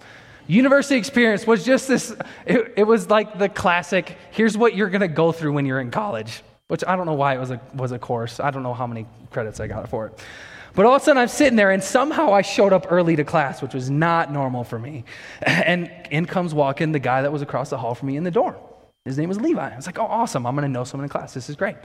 University 0.48 0.98
experience 0.98 1.48
was 1.48 1.64
just 1.64 1.88
this, 1.88 2.14
it, 2.46 2.74
it 2.78 2.84
was 2.84 3.10
like 3.10 3.40
the 3.40 3.50
classic 3.50 4.18
here's 4.32 4.58
what 4.58 4.76
you're 4.76 4.90
going 4.90 5.02
to 5.02 5.08
go 5.08 5.32
through 5.32 5.54
when 5.54 5.66
you're 5.66 5.80
in 5.80 5.92
college, 5.92 6.44
which 6.68 6.84
I 6.86 6.96
don't 6.96 7.06
know 7.06 7.14
why 7.14 7.36
it 7.36 7.40
was 7.40 7.52
a, 7.52 7.62
was 7.74 7.92
a 7.92 8.00
course. 8.00 8.40
I 8.40 8.52
don't 8.52 8.64
know 8.64 8.74
how 8.74 8.88
many 8.88 9.06
credits 9.32 9.60
I 9.60 9.68
got 9.68 9.90
for 9.90 10.08
it. 10.08 10.20
But 10.76 10.86
all 10.86 10.96
of 10.96 11.02
a 11.02 11.06
sudden, 11.06 11.22
I'm 11.22 11.28
sitting 11.28 11.56
there, 11.56 11.70
and 11.70 11.84
somehow 11.84 12.34
I 12.34 12.42
showed 12.42 12.74
up 12.74 12.88
early 12.90 13.16
to 13.16 13.24
class, 13.24 13.62
which 13.62 13.76
was 13.76 13.92
not 13.92 14.32
normal 14.32 14.64
for 14.64 14.80
me. 14.80 15.06
And 15.46 15.92
in 16.10 16.26
comes 16.26 16.54
walking 16.54 16.92
the 16.92 17.00
guy 17.00 17.22
that 17.22 17.32
was 17.32 17.42
across 17.42 17.70
the 17.70 17.78
hall 17.78 17.96
from 17.96 18.08
me 18.08 18.18
in 18.18 18.24
the 18.24 18.32
dorm. 18.32 18.56
His 19.06 19.18
name 19.18 19.30
was 19.30 19.40
Levi. 19.40 19.74
I 19.74 19.76
was 19.76 19.86
like, 19.86 20.00
oh, 20.00 20.06
awesome. 20.06 20.46
I'm 20.46 20.56
going 20.56 20.64
to 20.64 20.70
know 20.70 20.84
someone 20.84 21.06
in 21.06 21.10
class. 21.10 21.34
This 21.34 21.50
is 21.50 21.56
great. 21.56 21.76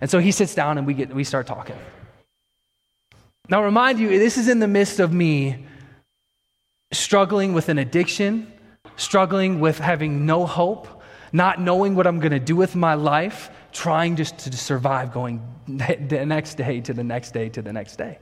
And 0.00 0.10
so 0.10 0.18
he 0.18 0.32
sits 0.32 0.54
down, 0.54 0.76
and 0.76 0.86
we, 0.86 0.94
get, 0.94 1.14
we 1.14 1.24
start 1.24 1.46
talking. 1.46 1.76
Now, 3.48 3.64
remind 3.64 3.98
you, 3.98 4.08
this 4.08 4.36
is 4.36 4.48
in 4.48 4.58
the 4.58 4.68
midst 4.68 5.00
of 5.00 5.12
me 5.12 5.66
struggling 6.96 7.52
with 7.52 7.68
an 7.68 7.78
addiction, 7.78 8.52
struggling 8.96 9.60
with 9.60 9.78
having 9.78 10.26
no 10.26 10.46
hope, 10.46 11.02
not 11.32 11.60
knowing 11.60 11.94
what 11.94 12.06
I'm 12.06 12.18
going 12.18 12.32
to 12.32 12.40
do 12.40 12.56
with 12.56 12.74
my 12.74 12.94
life, 12.94 13.50
trying 13.72 14.16
just 14.16 14.38
to 14.38 14.56
survive, 14.56 15.12
going 15.12 15.42
the 15.66 16.24
next 16.26 16.54
day 16.54 16.80
to 16.80 16.94
the 16.94 17.04
next 17.04 17.32
day 17.32 17.48
to 17.50 17.62
the 17.62 17.72
next 17.72 17.96
day. 17.96 18.18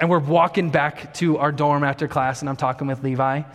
And 0.00 0.10
we're 0.10 0.18
walking 0.18 0.70
back 0.70 1.14
to 1.14 1.38
our 1.38 1.52
dorm 1.52 1.84
after 1.84 2.08
class, 2.08 2.40
and 2.40 2.48
I'm 2.48 2.56
talking 2.56 2.86
with 2.86 3.02
Levi. 3.02 3.42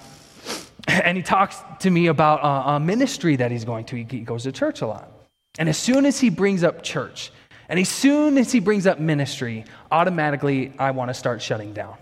And 0.88 1.17
he 1.17 1.22
talks 1.22 1.62
to 1.81 1.89
me 1.89 2.07
about 2.07 2.39
a, 2.39 2.75
a 2.75 2.79
ministry 2.79 3.36
that 3.36 3.51
he's 3.51 3.65
going 3.65 3.84
to. 3.86 3.98
He 3.98 4.22
goes 4.22 4.43
to 4.43 4.53
church 4.53 4.81
a 4.81 4.88
lot. 4.88 5.12
And 5.60 5.67
as 5.67 5.77
soon 5.77 6.05
as 6.05 6.17
he 6.17 6.29
brings 6.29 6.63
up 6.63 6.81
church, 6.81 7.29
and 7.67 7.77
as 7.77 7.89
soon 7.89 8.38
as 8.38 8.53
he 8.53 8.62
brings 8.62 8.88
up 8.88 8.98
ministry, 8.98 9.65
automatically 9.91 10.72
I 10.79 10.91
want 10.91 11.10
to 11.10 11.13
start 11.13 11.41
shutting 11.41 11.74
down. 11.74 11.98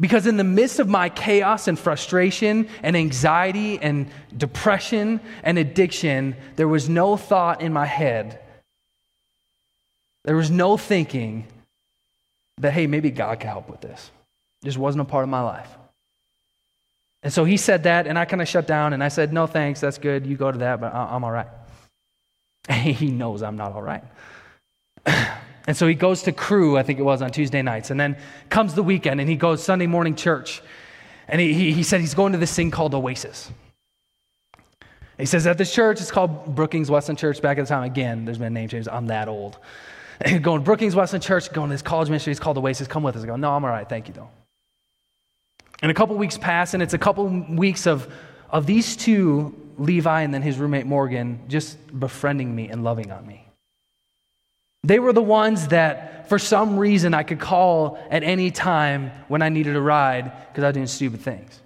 Because 0.00 0.26
in 0.26 0.36
the 0.36 0.44
midst 0.44 0.80
of 0.80 0.88
my 0.88 1.08
chaos 1.08 1.68
and 1.68 1.78
frustration 1.78 2.68
and 2.82 2.96
anxiety 2.96 3.78
and 3.80 4.08
depression 4.36 5.20
and 5.44 5.56
addiction, 5.56 6.34
there 6.56 6.66
was 6.66 6.88
no 6.88 7.16
thought 7.16 7.60
in 7.60 7.72
my 7.72 7.86
head. 7.86 8.40
There 10.24 10.36
was 10.36 10.50
no 10.50 10.76
thinking 10.76 11.46
that, 12.58 12.72
hey, 12.72 12.86
maybe 12.86 13.10
God 13.10 13.38
could 13.38 13.48
help 13.48 13.68
with 13.68 13.80
this. 13.80 14.10
It 14.62 14.66
just 14.66 14.78
wasn't 14.78 15.02
a 15.02 15.04
part 15.04 15.22
of 15.22 15.28
my 15.28 15.42
life. 15.42 15.68
And 17.22 17.32
so 17.32 17.44
he 17.44 17.56
said 17.56 17.84
that, 17.84 18.06
and 18.06 18.18
I 18.18 18.24
kind 18.24 18.42
of 18.42 18.48
shut 18.48 18.66
down, 18.66 18.92
and 18.92 19.02
I 19.02 19.08
said, 19.08 19.32
no 19.32 19.46
thanks, 19.46 19.80
that's 19.80 19.98
good. 19.98 20.26
You 20.26 20.36
go 20.36 20.50
to 20.50 20.58
that, 20.58 20.80
but 20.80 20.92
I'm 20.92 21.24
all 21.24 21.30
right. 21.30 21.46
And 22.68 22.96
he 22.96 23.10
knows 23.10 23.42
I'm 23.42 23.56
not 23.56 23.72
all 23.72 23.82
right. 23.82 24.04
and 25.66 25.76
so 25.76 25.86
he 25.86 25.94
goes 25.94 26.22
to 26.24 26.32
Cru, 26.32 26.76
I 26.76 26.82
think 26.82 26.98
it 26.98 27.02
was, 27.02 27.22
on 27.22 27.30
Tuesday 27.30 27.62
nights. 27.62 27.90
And 27.90 27.98
then 27.98 28.16
comes 28.50 28.74
the 28.74 28.82
weekend, 28.82 29.20
and 29.20 29.28
he 29.28 29.36
goes 29.36 29.62
Sunday 29.62 29.86
morning 29.86 30.14
church. 30.14 30.62
And 31.26 31.40
he, 31.40 31.54
he, 31.54 31.72
he 31.72 31.82
said 31.82 32.00
he's 32.00 32.14
going 32.14 32.32
to 32.32 32.38
this 32.38 32.54
thing 32.54 32.70
called 32.70 32.94
Oasis. 32.94 33.50
He 35.16 35.26
says 35.26 35.46
at 35.46 35.56
this 35.56 35.72
church, 35.72 36.00
it's 36.00 36.10
called 36.10 36.54
Brookings 36.54 36.90
Wesleyan 36.90 37.16
Church. 37.16 37.40
Back 37.40 37.58
at 37.58 37.62
the 37.62 37.68
time, 37.68 37.84
again, 37.84 38.24
there's 38.24 38.38
been 38.38 38.52
name 38.52 38.68
change. 38.68 38.88
I'm 38.90 39.06
that 39.06 39.28
old. 39.28 39.58
going 40.42 40.60
to 40.60 40.64
Brookings 40.64 40.94
Wesleyan 40.94 41.22
Church, 41.22 41.50
going 41.52 41.70
to 41.70 41.74
this 41.74 41.82
college 41.82 42.08
ministry, 42.08 42.30
it's 42.30 42.40
called 42.40 42.58
Oasis. 42.58 42.88
Come 42.88 43.02
with 43.02 43.16
us. 43.16 43.22
I 43.22 43.26
go, 43.26 43.36
no, 43.36 43.52
I'm 43.52 43.64
all 43.64 43.70
right. 43.70 43.88
Thank 43.88 44.08
you, 44.08 44.14
though. 44.14 44.28
And 45.80 45.90
a 45.90 45.94
couple 45.94 46.16
weeks 46.16 46.36
pass, 46.36 46.74
and 46.74 46.82
it's 46.82 46.94
a 46.94 46.98
couple 46.98 47.26
weeks 47.26 47.86
of, 47.86 48.12
of 48.50 48.66
these 48.66 48.96
two, 48.96 49.54
Levi 49.78 50.22
and 50.22 50.32
then 50.32 50.42
his 50.42 50.58
roommate 50.58 50.86
Morgan, 50.86 51.40
just 51.48 51.78
befriending 51.98 52.54
me 52.54 52.68
and 52.68 52.84
loving 52.84 53.10
on 53.10 53.26
me. 53.26 53.43
They 54.84 54.98
were 54.98 55.14
the 55.14 55.22
ones 55.22 55.68
that, 55.68 56.28
for 56.28 56.38
some 56.38 56.78
reason, 56.78 57.14
I 57.14 57.22
could 57.22 57.40
call 57.40 57.98
at 58.10 58.22
any 58.22 58.50
time 58.50 59.10
when 59.28 59.40
I 59.40 59.48
needed 59.48 59.74
a 59.76 59.80
ride 59.80 60.30
because 60.48 60.62
I 60.62 60.68
was 60.68 60.74
doing 60.74 60.86
stupid 60.86 61.20
things. 61.22 61.58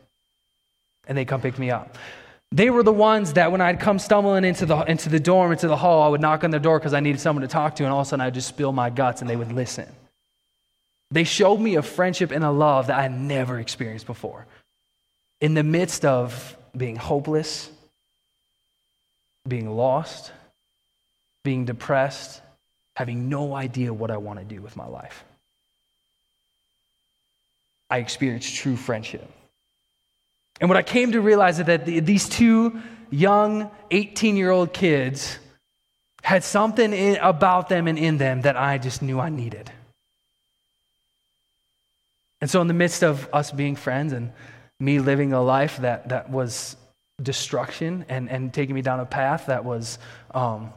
And 1.09 1.19
they 1.19 1.25
come 1.25 1.41
pick 1.41 1.59
me 1.59 1.71
up. 1.71 1.99
They 2.53 2.71
were 2.71 2.85
the 2.85 2.93
ones 2.93 3.33
that 3.35 3.51
when 3.51 3.61
I'd 3.61 3.81
come 3.81 3.99
stumbling 3.99 4.45
into 4.45 4.67
the, 4.67 4.79
into 4.85 5.09
the 5.09 5.19
dorm, 5.19 5.51
into 5.51 5.67
the 5.67 5.77
hall, 5.77 6.03
I 6.05 6.09
would 6.09 6.21
knock 6.21 6.45
on 6.45 6.51
their 6.51 6.61
door 6.61 6.79
because 6.79 6.95
I 6.95 7.01
needed 7.01 7.21
someone 7.21 7.43
to 7.43 7.49
talk 7.49 7.77
to, 7.77 7.85
and 7.85 7.93
all 7.93 8.01
of 8.01 8.07
a 8.07 8.09
sudden 8.09 8.25
I'd 8.25 8.35
just 8.35 8.49
spill 8.49 8.73
my 8.73 8.89
guts 8.89 9.21
and 9.21 9.29
they 9.29 9.37
would 9.37 9.53
listen. 9.53 9.89
They 11.11 11.25
showed 11.25 11.59
me 11.59 11.75
a 11.75 11.83
friendship 11.83 12.31
and 12.31 12.45
a 12.45 12.51
love 12.51 12.87
that 12.87 12.99
I 12.99 13.09
never 13.09 13.59
experienced 13.59 14.07
before. 14.07 14.47
In 15.41 15.55
the 15.55 15.63
midst 15.63 16.05
of 16.05 16.57
being 16.77 16.97
hopeless, 16.97 17.71
being 19.47 19.75
lost, 19.75 20.33
being 21.43 21.65
depressed, 21.65 22.43
having 22.99 23.29
no 23.29 23.55
idea 23.55 23.95
what 23.95 24.11
I 24.11 24.17
want 24.17 24.41
to 24.41 24.45
do 24.45 24.61
with 24.61 24.75
my 24.75 24.85
life. 24.89 25.23
I 27.89 27.99
experienced 27.99 28.57
true 28.57 28.75
friendship. 28.75 29.31
And 30.61 30.69
what 30.69 30.77
I 30.77 30.83
came 30.83 31.13
to 31.13 31.21
realize 31.21 31.61
is 31.61 31.67
that 31.67 31.87
these 31.87 32.29
two 32.29 32.81
young 33.09 33.71
18 33.93 34.35
year 34.35 34.51
old 34.51 34.73
kids 34.73 35.39
had 36.25 36.43
something 36.43 36.93
in, 36.93 37.19
about 37.19 37.69
them 37.69 37.87
and 37.87 37.97
in 37.97 38.19
them 38.19 38.41
that 38.41 38.57
I 38.57 38.79
just 38.79 39.01
knew 39.01 39.21
I 39.21 39.29
needed. 39.29 39.71
And 42.41 42.51
so, 42.51 42.61
in 42.61 42.67
the 42.67 42.75
midst 42.75 43.05
of 43.05 43.29
us 43.33 43.53
being 43.53 43.77
friends 43.77 44.13
and 44.13 44.33
me 44.81 44.99
living 44.99 45.33
a 45.33 45.41
life 45.41 45.77
that, 45.77 46.09
that 46.09 46.31
was 46.31 46.75
destruction 47.23 48.07
and, 48.09 48.29
and 48.29 48.53
taking 48.53 48.75
me 48.75 48.83
down 48.83 48.99
a 48.99 49.07
path 49.07 49.47
that 49.47 49.65
was 49.65 50.01
um, 50.35 50.73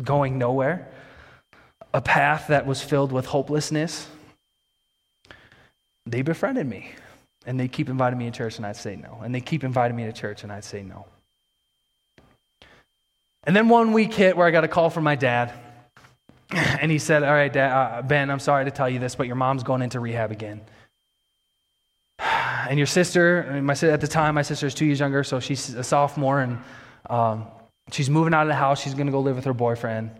going 0.00 0.38
nowhere, 0.38 0.86
a 1.94 2.00
path 2.00 2.48
that 2.48 2.66
was 2.66 2.82
filled 2.82 3.12
with 3.12 3.26
hopelessness, 3.26 4.08
they 6.04 6.22
befriended 6.22 6.66
me. 6.66 6.90
And 7.46 7.60
they 7.60 7.68
keep 7.68 7.88
inviting 7.88 8.18
me 8.18 8.24
to 8.24 8.32
church, 8.32 8.56
and 8.56 8.66
I'd 8.66 8.76
say 8.76 8.96
no. 8.96 9.20
And 9.22 9.32
they 9.32 9.40
keep 9.40 9.62
inviting 9.62 9.96
me 9.96 10.04
to 10.04 10.12
church, 10.12 10.42
and 10.42 10.50
I'd 10.50 10.64
say 10.64 10.82
no. 10.82 11.06
And 13.44 13.54
then 13.54 13.68
one 13.68 13.92
week 13.92 14.12
hit 14.12 14.36
where 14.36 14.46
I 14.46 14.50
got 14.50 14.64
a 14.64 14.68
call 14.68 14.90
from 14.90 15.04
my 15.04 15.14
dad. 15.14 15.52
And 16.80 16.90
he 16.90 16.98
said, 16.98 17.22
All 17.22 17.32
right, 17.32 17.52
dad, 17.52 17.72
uh, 17.72 18.02
Ben, 18.02 18.30
I'm 18.30 18.38
sorry 18.38 18.66
to 18.66 18.70
tell 18.70 18.88
you 18.88 18.98
this, 18.98 19.14
but 19.14 19.26
your 19.26 19.36
mom's 19.36 19.62
going 19.62 19.82
into 19.82 20.00
rehab 20.00 20.30
again. 20.30 20.60
And 22.68 22.78
your 22.78 22.86
sister, 22.86 23.60
my, 23.62 23.74
at 23.74 24.00
the 24.00 24.08
time, 24.08 24.34
my 24.34 24.42
sister 24.42 24.66
is 24.66 24.74
two 24.74 24.86
years 24.86 24.98
younger, 24.98 25.22
so 25.22 25.38
she's 25.38 25.72
a 25.74 25.84
sophomore, 25.84 26.40
and 26.40 26.58
um, 27.08 27.46
she's 27.92 28.10
moving 28.10 28.34
out 28.34 28.42
of 28.42 28.48
the 28.48 28.56
house. 28.56 28.82
She's 28.82 28.94
going 28.94 29.06
to 29.06 29.12
go 29.12 29.20
live 29.20 29.36
with 29.36 29.44
her 29.44 29.54
boyfriend. 29.54 30.10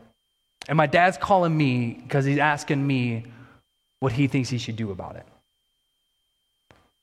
And 0.68 0.76
my 0.76 0.86
dad's 0.86 1.16
calling 1.16 1.56
me 1.56 2.00
because 2.02 2.24
he's 2.24 2.38
asking 2.38 2.84
me 2.84 3.24
what 4.00 4.12
he 4.12 4.26
thinks 4.26 4.48
he 4.48 4.58
should 4.58 4.76
do 4.76 4.90
about 4.90 5.16
it. 5.16 5.26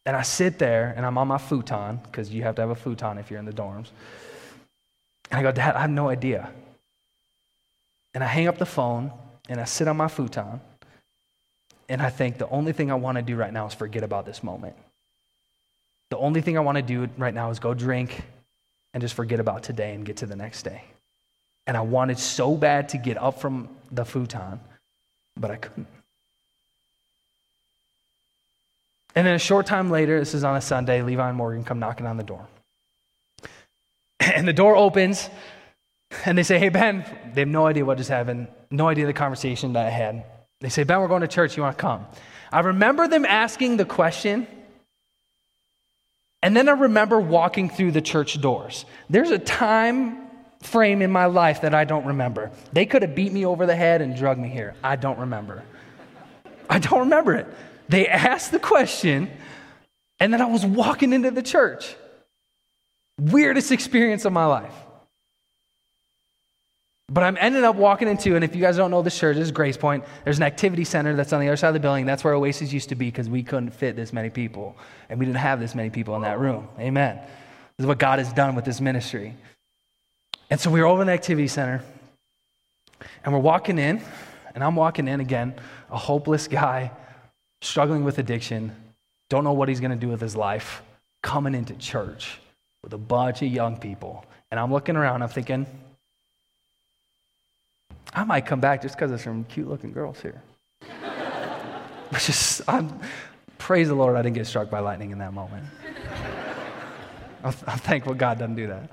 And 0.05 0.15
I 0.15 0.21
sit 0.21 0.59
there 0.59 0.93
and 0.97 1.05
I'm 1.05 1.17
on 1.17 1.29
my 1.29 1.37
futon, 1.37 2.01
because 2.03 2.29
you 2.29 2.43
have 2.43 2.55
to 2.55 2.61
have 2.61 2.69
a 2.69 2.75
futon 2.75 3.17
if 3.17 3.31
you're 3.31 3.39
in 3.39 3.45
the 3.45 3.53
dorms. 3.53 3.87
And 5.31 5.39
I 5.39 5.41
go, 5.41 5.51
Dad, 5.51 5.75
I 5.75 5.81
have 5.81 5.89
no 5.89 6.09
idea. 6.09 6.49
And 8.13 8.23
I 8.23 8.27
hang 8.27 8.47
up 8.47 8.57
the 8.57 8.65
phone 8.65 9.11
and 9.49 9.59
I 9.59 9.63
sit 9.63 9.87
on 9.87 9.97
my 9.97 10.07
futon 10.07 10.61
and 11.89 12.01
I 12.01 12.09
think 12.09 12.37
the 12.37 12.49
only 12.49 12.73
thing 12.73 12.91
I 12.91 12.95
want 12.95 13.17
to 13.17 13.21
do 13.21 13.35
right 13.35 13.51
now 13.51 13.65
is 13.65 13.73
forget 13.73 14.03
about 14.03 14.25
this 14.25 14.43
moment. 14.43 14.75
The 16.09 16.17
only 16.17 16.41
thing 16.41 16.57
I 16.57 16.61
want 16.61 16.77
to 16.77 16.81
do 16.81 17.09
right 17.17 17.33
now 17.33 17.49
is 17.49 17.59
go 17.59 17.73
drink 17.73 18.23
and 18.93 19.01
just 19.01 19.15
forget 19.15 19.39
about 19.39 19.63
today 19.63 19.93
and 19.93 20.05
get 20.05 20.17
to 20.17 20.25
the 20.25 20.35
next 20.35 20.63
day. 20.63 20.83
And 21.65 21.77
I 21.77 21.81
wanted 21.81 22.19
so 22.19 22.55
bad 22.55 22.89
to 22.89 22.97
get 22.97 23.17
up 23.17 23.39
from 23.39 23.69
the 23.91 24.03
futon, 24.03 24.59
but 25.37 25.51
I 25.51 25.55
couldn't. 25.55 25.87
And 29.15 29.27
then 29.27 29.35
a 29.35 29.39
short 29.39 29.65
time 29.65 29.91
later, 29.91 30.19
this 30.19 30.33
is 30.33 30.43
on 30.43 30.55
a 30.55 30.61
Sunday, 30.61 31.01
Levi 31.01 31.27
and 31.27 31.37
Morgan 31.37 31.63
come 31.63 31.79
knocking 31.79 32.07
on 32.07 32.17
the 32.17 32.23
door. 32.23 32.45
And 34.35 34.47
the 34.47 34.53
door 34.53 34.75
opens, 34.75 35.29
and 36.25 36.37
they 36.37 36.43
say, 36.43 36.57
Hey, 36.57 36.69
Ben, 36.69 37.05
they 37.33 37.41
have 37.41 37.47
no 37.47 37.67
idea 37.67 37.83
what 37.85 37.97
just 37.97 38.09
happened. 38.09 38.47
No 38.71 38.87
idea 38.87 39.05
the 39.05 39.13
conversation 39.13 39.73
that 39.73 39.85
I 39.85 39.89
had. 39.89 40.23
They 40.61 40.69
say, 40.69 40.83
Ben, 40.83 40.99
we're 41.01 41.07
going 41.09 41.21
to 41.21 41.27
church. 41.27 41.57
You 41.57 41.63
want 41.63 41.77
to 41.77 41.81
come? 41.81 42.05
I 42.51 42.61
remember 42.61 43.07
them 43.07 43.25
asking 43.25 43.77
the 43.77 43.85
question, 43.85 44.47
and 46.41 46.55
then 46.55 46.69
I 46.69 46.73
remember 46.73 47.19
walking 47.19 47.69
through 47.69 47.91
the 47.91 48.01
church 48.01 48.39
doors. 48.39 48.85
There's 49.09 49.29
a 49.29 49.39
time 49.39 50.22
frame 50.65 51.01
in 51.01 51.11
my 51.11 51.25
life 51.25 51.61
that 51.61 51.73
I 51.73 51.83
don't 51.83 52.05
remember. 52.05 52.51
They 52.71 52.85
could 52.85 53.01
have 53.01 53.15
beat 53.15 53.31
me 53.31 53.45
over 53.45 53.65
the 53.65 53.75
head 53.75 54.01
and 54.01 54.15
drug 54.15 54.37
me 54.37 54.49
here. 54.49 54.75
I 54.83 54.95
don't 54.95 55.19
remember. 55.19 55.63
I 56.69 56.79
don't 56.79 57.01
remember 57.01 57.35
it. 57.35 57.47
They 57.89 58.07
asked 58.07 58.51
the 58.51 58.59
question, 58.59 59.29
and 60.19 60.33
then 60.33 60.41
I 60.41 60.45
was 60.45 60.65
walking 60.65 61.13
into 61.13 61.31
the 61.31 61.43
church. 61.43 61.95
Weirdest 63.19 63.71
experience 63.71 64.25
of 64.25 64.33
my 64.33 64.45
life. 64.45 64.73
But 67.09 67.23
I'm 67.23 67.37
ended 67.37 67.63
up 67.63 67.75
walking 67.75 68.07
into, 68.07 68.35
and 68.35 68.43
if 68.43 68.55
you 68.55 68.61
guys 68.61 68.77
don't 68.77 68.89
know 68.89 69.01
this 69.01 69.19
church, 69.19 69.35
this 69.35 69.45
is 69.45 69.51
Grace 69.51 69.77
Point. 69.77 70.05
There's 70.23 70.37
an 70.37 70.43
activity 70.43 70.85
center 70.85 71.15
that's 71.15 71.33
on 71.33 71.41
the 71.41 71.47
other 71.47 71.57
side 71.57 71.67
of 71.67 71.73
the 71.75 71.79
building. 71.79 72.05
That's 72.05 72.23
where 72.23 72.33
Oasis 72.33 72.73
used 72.73 72.89
to 72.89 72.95
be 72.95 73.05
because 73.05 73.29
we 73.29 73.43
couldn't 73.43 73.71
fit 73.71 73.95
this 73.95 74.13
many 74.13 74.29
people. 74.29 74.75
And 75.09 75.19
we 75.19 75.25
didn't 75.25 75.37
have 75.37 75.59
this 75.59 75.75
many 75.75 75.89
people 75.89 76.15
in 76.15 76.23
that 76.23 76.39
room. 76.39 76.69
Amen. 76.79 77.17
This 77.17 77.83
is 77.83 77.85
what 77.85 77.99
God 77.99 78.19
has 78.19 78.31
done 78.33 78.55
with 78.55 78.65
this 78.65 78.81
ministry. 78.81 79.35
And 80.53 80.61
so 80.61 80.69
we 80.69 80.79
were 80.79 80.85
over 80.85 81.01
in 81.01 81.07
the 81.07 81.13
activity 81.13 81.47
center, 81.47 81.81
and 83.23 83.33
we're 83.33 83.39
walking 83.39 83.79
in, 83.79 83.99
and 84.53 84.63
I'm 84.63 84.75
walking 84.75 85.07
in 85.07 85.19
again, 85.19 85.55
a 85.89 85.97
hopeless 85.97 86.47
guy, 86.47 86.91
struggling 87.63 88.03
with 88.03 88.19
addiction, 88.19 88.71
don't 89.29 89.43
know 89.43 89.53
what 89.53 89.67
he's 89.67 89.79
going 89.79 89.89
to 89.89 89.97
do 89.97 90.09
with 90.09 90.21
his 90.21 90.35
life, 90.35 90.83
coming 91.23 91.55
into 91.55 91.73
church 91.73 92.37
with 92.83 92.93
a 92.93 92.99
bunch 92.99 93.41
of 93.41 93.47
young 93.47 93.77
people. 93.77 94.25
And 94.51 94.59
I'm 94.59 94.71
looking 94.71 94.95
around, 94.95 95.23
I'm 95.23 95.29
thinking, 95.29 95.65
I 98.13 98.23
might 98.23 98.45
come 98.45 98.59
back 98.59 98.83
just 98.83 98.95
because 98.95 99.09
there's 99.09 99.23
some 99.23 99.45
cute 99.45 99.67
looking 99.67 99.91
girls 99.91 100.21
here. 100.21 100.39
Which 102.09 102.29
is, 102.29 102.61
I'm, 102.67 102.99
praise 103.57 103.87
the 103.87 103.95
Lord, 103.95 104.15
I 104.15 104.21
didn't 104.21 104.35
get 104.35 104.45
struck 104.45 104.69
by 104.69 104.81
lightning 104.81 105.09
in 105.09 105.17
that 105.17 105.33
moment. 105.33 105.65
I'm, 107.43 107.55
I'm 107.65 107.79
thankful 107.79 108.13
God 108.13 108.37
doesn't 108.37 108.53
do 108.53 108.67
that. 108.67 108.91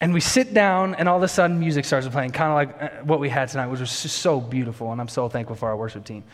And 0.00 0.12
we 0.12 0.20
sit 0.20 0.52
down, 0.52 0.94
and 0.96 1.08
all 1.08 1.16
of 1.16 1.22
a 1.22 1.28
sudden, 1.28 1.58
music 1.58 1.84
starts 1.84 2.06
playing, 2.08 2.32
kind 2.32 2.50
of 2.50 2.54
like 2.54 2.82
uh, 2.82 3.04
what 3.04 3.20
we 3.20 3.28
had 3.28 3.48
tonight, 3.48 3.68
which 3.68 3.80
was 3.80 4.02
just 4.02 4.18
so 4.18 4.40
beautiful. 4.40 4.92
And 4.92 5.00
I'm 5.00 5.08
so 5.08 5.28
thankful 5.28 5.56
for 5.56 5.68
our 5.68 5.76
worship 5.76 6.04
team. 6.04 6.24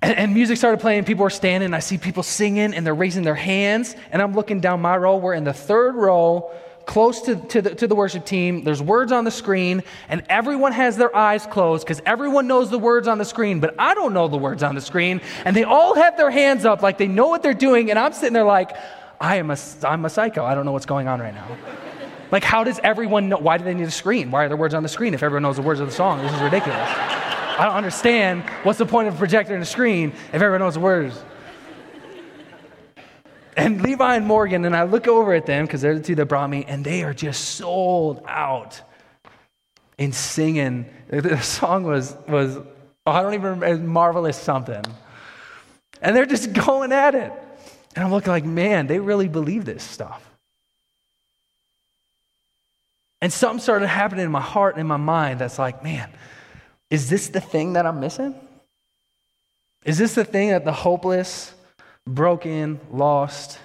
And, 0.00 0.16
and 0.16 0.34
music 0.34 0.56
started 0.56 0.80
playing, 0.80 1.04
people 1.04 1.24
were 1.24 1.30
standing, 1.30 1.66
and 1.66 1.74
I 1.74 1.80
see 1.80 1.98
people 1.98 2.22
singing, 2.22 2.72
and 2.74 2.86
they're 2.86 2.94
raising 2.94 3.22
their 3.22 3.34
hands. 3.34 3.96
And 4.12 4.22
I'm 4.22 4.34
looking 4.34 4.60
down 4.60 4.80
my 4.80 4.96
row. 4.96 5.16
We're 5.16 5.34
in 5.34 5.44
the 5.44 5.52
third 5.52 5.94
row, 5.94 6.52
close 6.86 7.22
to, 7.22 7.36
to, 7.36 7.62
the, 7.62 7.74
to 7.74 7.86
the 7.86 7.94
worship 7.94 8.24
team. 8.24 8.64
There's 8.64 8.80
words 8.80 9.12
on 9.12 9.24
the 9.24 9.30
screen, 9.30 9.82
and 10.08 10.22
everyone 10.28 10.72
has 10.72 10.96
their 10.96 11.14
eyes 11.14 11.46
closed 11.46 11.84
because 11.84 12.02
everyone 12.06 12.46
knows 12.46 12.70
the 12.70 12.78
words 12.78 13.08
on 13.08 13.18
the 13.18 13.24
screen, 13.24 13.60
but 13.60 13.74
I 13.78 13.94
don't 13.94 14.14
know 14.14 14.28
the 14.28 14.38
words 14.38 14.62
on 14.62 14.74
the 14.74 14.80
screen. 14.80 15.20
And 15.44 15.56
they 15.56 15.64
all 15.64 15.94
have 15.94 16.16
their 16.16 16.30
hands 16.30 16.64
up 16.64 16.82
like 16.82 16.98
they 16.98 17.08
know 17.08 17.28
what 17.28 17.42
they're 17.42 17.52
doing, 17.52 17.90
and 17.90 17.98
I'm 17.98 18.12
sitting 18.12 18.32
there 18.32 18.44
like, 18.44 18.76
I 19.20 19.36
am 19.36 19.50
a, 19.50 19.56
I'm 19.82 20.04
a 20.04 20.10
psycho. 20.10 20.44
I 20.44 20.54
don't 20.54 20.64
know 20.64 20.72
what's 20.72 20.86
going 20.86 21.08
on 21.08 21.20
right 21.20 21.34
now. 21.34 21.46
Like, 22.30 22.44
how 22.44 22.64
does 22.64 22.80
everyone 22.82 23.28
know? 23.28 23.38
Why 23.38 23.58
do 23.58 23.64
they 23.64 23.74
need 23.74 23.86
a 23.86 23.90
screen? 23.90 24.30
Why 24.30 24.44
are 24.44 24.48
there 24.48 24.56
words 24.56 24.74
on 24.74 24.82
the 24.82 24.88
screen 24.88 25.14
if 25.14 25.22
everyone 25.22 25.42
knows 25.42 25.56
the 25.56 25.62
words 25.62 25.80
of 25.80 25.86
the 25.86 25.94
song? 25.94 26.22
This 26.22 26.32
is 26.32 26.40
ridiculous. 26.40 26.80
I 26.80 27.64
don't 27.66 27.76
understand 27.76 28.42
what's 28.64 28.78
the 28.78 28.86
point 28.86 29.08
of 29.08 29.14
a 29.14 29.18
projector 29.18 29.54
and 29.54 29.62
a 29.62 29.66
screen 29.66 30.10
if 30.10 30.34
everyone 30.34 30.60
knows 30.60 30.74
the 30.74 30.80
words. 30.80 31.22
And 33.56 33.82
Levi 33.82 34.16
and 34.16 34.26
Morgan, 34.26 34.64
and 34.64 34.74
I 34.74 34.82
look 34.82 35.06
over 35.06 35.32
at 35.32 35.46
them 35.46 35.64
because 35.64 35.80
they're 35.80 35.94
the 35.94 36.02
two 36.02 36.16
that 36.16 36.26
brought 36.26 36.50
me, 36.50 36.64
and 36.66 36.84
they 36.84 37.04
are 37.04 37.14
just 37.14 37.50
sold 37.50 38.24
out 38.26 38.80
in 39.98 40.12
singing. 40.12 40.86
The 41.08 41.40
song 41.40 41.84
was, 41.84 42.16
was 42.26 42.56
oh, 42.56 43.10
I 43.10 43.22
don't 43.22 43.34
even 43.34 43.60
remember, 43.60 43.86
marvelous 43.86 44.36
something. 44.36 44.82
And 46.02 46.16
they're 46.16 46.26
just 46.26 46.52
going 46.66 46.90
at 46.90 47.14
it. 47.14 47.32
And 47.94 48.04
I'm 48.04 48.10
looking 48.10 48.32
like, 48.32 48.44
man, 48.44 48.88
they 48.88 48.98
really 48.98 49.28
believe 49.28 49.64
this 49.64 49.84
stuff. 49.84 50.28
And 53.24 53.32
something 53.32 53.58
started 53.58 53.86
happening 53.86 54.26
in 54.26 54.30
my 54.30 54.42
heart 54.42 54.74
and 54.74 54.82
in 54.82 54.86
my 54.86 54.98
mind 54.98 55.38
that's 55.38 55.58
like, 55.58 55.82
man, 55.82 56.10
is 56.90 57.08
this 57.08 57.28
the 57.28 57.40
thing 57.40 57.72
that 57.72 57.86
I'm 57.86 57.98
missing? 57.98 58.34
Is 59.86 59.96
this 59.96 60.14
the 60.14 60.26
thing 60.26 60.50
that 60.50 60.66
the 60.66 60.72
hopeless, 60.72 61.54
broken, 62.06 62.78
lost, 62.92 63.58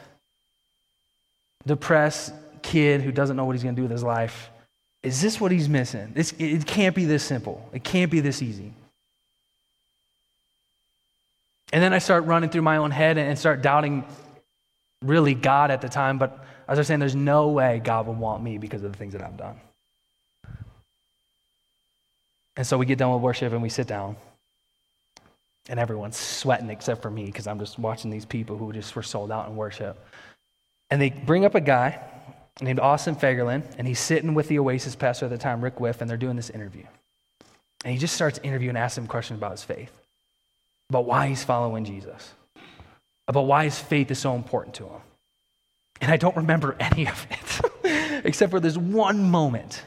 depressed 1.67 2.31
kid 2.61 3.01
who 3.01 3.11
doesn't 3.11 3.35
know 3.35 3.43
what 3.43 3.51
he's 3.51 3.61
going 3.63 3.75
to 3.75 3.79
do 3.79 3.83
with 3.83 3.91
his 3.91 4.01
life, 4.01 4.49
is 5.03 5.21
this 5.21 5.41
what 5.41 5.51
he's 5.51 5.67
missing? 5.67 6.13
It's, 6.15 6.31
it 6.39 6.65
can't 6.65 6.95
be 6.95 7.03
this 7.03 7.25
simple. 7.25 7.69
It 7.73 7.83
can't 7.83 8.09
be 8.09 8.21
this 8.21 8.41
easy. 8.41 8.71
And 11.73 11.83
then 11.83 11.91
I 11.91 11.97
start 11.97 12.23
running 12.23 12.49
through 12.49 12.61
my 12.61 12.77
own 12.77 12.91
head 12.91 13.17
and 13.17 13.37
start 13.37 13.61
doubting 13.61 14.05
really 15.03 15.33
God 15.33 15.69
at 15.69 15.81
the 15.81 15.89
time, 15.89 16.17
but 16.17 16.45
as 16.69 16.77
I 16.77 16.81
was 16.81 16.87
saying, 16.87 16.99
there's 16.99 17.15
no 17.15 17.47
way 17.47 17.81
God 17.83 18.05
would 18.05 18.17
want 18.17 18.43
me 18.43 18.59
because 18.59 18.83
of 18.83 18.91
the 18.91 18.97
things 18.97 19.13
that 19.13 19.23
I've 19.23 19.37
done. 19.37 19.59
And 22.55 22.67
so 22.67 22.77
we 22.77 22.85
get 22.85 22.99
done 22.99 23.11
with 23.11 23.21
worship 23.21 23.51
and 23.53 23.61
we 23.61 23.69
sit 23.69 23.87
down. 23.87 24.15
And 25.67 25.79
everyone's 25.79 26.17
sweating 26.17 26.69
except 26.69 27.01
for 27.01 27.09
me 27.09 27.25
because 27.25 27.47
I'm 27.47 27.57
just 27.57 27.79
watching 27.79 28.11
these 28.11 28.25
people 28.25 28.55
who 28.57 28.71
just 28.71 28.95
were 28.95 29.03
sold 29.03 29.31
out 29.31 29.47
in 29.49 29.55
worship. 29.55 29.97
And 30.91 31.01
they 31.01 31.09
bring 31.09 31.43
up 31.43 31.55
a 31.55 31.61
guy 31.61 31.99
named 32.61 32.79
Austin 32.79 33.15
Fagerland, 33.15 33.63
and 33.77 33.87
he's 33.87 33.99
sitting 33.99 34.33
with 34.33 34.47
the 34.47 34.59
Oasis 34.59 34.95
pastor 34.95 35.25
at 35.25 35.31
the 35.31 35.37
time, 35.37 35.63
Rick 35.63 35.79
Whiff, 35.79 36.01
and 36.01 36.09
they're 36.09 36.17
doing 36.17 36.35
this 36.35 36.49
interview. 36.49 36.83
And 37.83 37.93
he 37.93 37.99
just 37.99 38.13
starts 38.13 38.39
interviewing, 38.43 38.75
asking 38.75 39.05
him 39.05 39.07
questions 39.07 39.39
about 39.39 39.51
his 39.51 39.63
faith, 39.63 39.91
about 40.89 41.05
why 41.05 41.27
he's 41.27 41.43
following 41.43 41.85
Jesus, 41.85 42.33
about 43.27 43.47
why 43.47 43.63
his 43.63 43.79
faith 43.79 44.11
is 44.11 44.19
so 44.19 44.35
important 44.35 44.75
to 44.75 44.83
him. 44.83 45.01
And 46.01 46.11
I 46.11 46.17
don't 46.17 46.35
remember 46.35 46.75
any 46.79 47.07
of 47.07 47.27
it, 47.29 48.21
except 48.25 48.51
for 48.51 48.59
this 48.59 48.77
one 48.77 49.29
moment. 49.29 49.83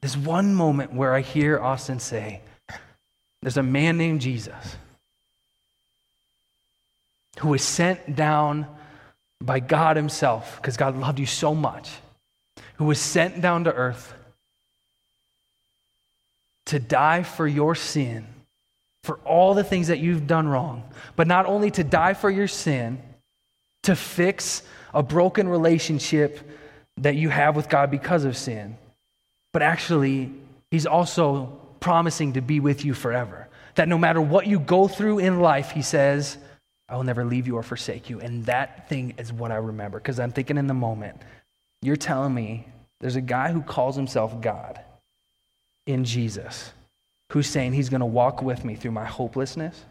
This 0.00 0.16
one 0.16 0.54
moment 0.54 0.92
where 0.92 1.14
I 1.14 1.20
hear 1.20 1.60
Austin 1.60 2.00
say, 2.00 2.40
There's 3.40 3.56
a 3.56 3.62
man 3.62 3.96
named 3.96 4.20
Jesus 4.20 4.76
who 7.38 7.48
was 7.48 7.62
sent 7.62 8.14
down 8.14 8.66
by 9.40 9.58
God 9.58 9.96
Himself, 9.96 10.56
because 10.56 10.76
God 10.76 10.96
loved 10.96 11.18
you 11.18 11.26
so 11.26 11.54
much, 11.54 11.90
who 12.76 12.84
was 12.84 13.00
sent 13.00 13.40
down 13.40 13.64
to 13.64 13.72
earth 13.72 14.14
to 16.66 16.78
die 16.78 17.22
for 17.22 17.46
your 17.46 17.74
sin, 17.74 18.26
for 19.02 19.16
all 19.24 19.54
the 19.54 19.64
things 19.64 19.88
that 19.88 19.98
you've 19.98 20.26
done 20.26 20.48
wrong, 20.48 20.84
but 21.16 21.26
not 21.26 21.46
only 21.46 21.70
to 21.72 21.82
die 21.82 22.14
for 22.14 22.30
your 22.30 22.48
sin 22.48 23.00
to 23.82 23.96
fix 23.96 24.62
a 24.94 25.02
broken 25.02 25.48
relationship 25.48 26.40
that 26.98 27.16
you 27.16 27.28
have 27.28 27.56
with 27.56 27.68
God 27.68 27.90
because 27.90 28.24
of 28.24 28.36
sin. 28.36 28.76
But 29.52 29.62
actually, 29.62 30.32
He's 30.70 30.86
also 30.86 31.58
promising 31.80 32.34
to 32.34 32.40
be 32.40 32.60
with 32.60 32.84
you 32.84 32.94
forever. 32.94 33.48
That 33.74 33.88
no 33.88 33.98
matter 33.98 34.20
what 34.20 34.46
you 34.46 34.58
go 34.58 34.88
through 34.88 35.18
in 35.18 35.40
life, 35.40 35.70
He 35.70 35.82
says, 35.82 36.38
I 36.88 36.96
will 36.96 37.04
never 37.04 37.24
leave 37.24 37.46
you 37.46 37.56
or 37.56 37.62
forsake 37.62 38.10
you. 38.10 38.20
And 38.20 38.44
that 38.46 38.88
thing 38.88 39.14
is 39.18 39.32
what 39.32 39.50
I 39.50 39.56
remember 39.56 39.98
because 39.98 40.20
I'm 40.20 40.30
thinking 40.30 40.58
in 40.58 40.66
the 40.66 40.74
moment, 40.74 41.20
you're 41.80 41.96
telling 41.96 42.34
me 42.34 42.66
there's 43.00 43.16
a 43.16 43.22
guy 43.22 43.50
who 43.50 43.62
calls 43.62 43.96
himself 43.96 44.40
God 44.40 44.78
in 45.86 46.04
Jesus 46.04 46.72
who's 47.30 47.48
saying 47.48 47.72
he's 47.72 47.88
going 47.88 48.00
to 48.00 48.06
walk 48.06 48.42
with 48.42 48.62
me 48.64 48.74
through 48.74 48.90
my 48.90 49.06
hopelessness, 49.06 49.84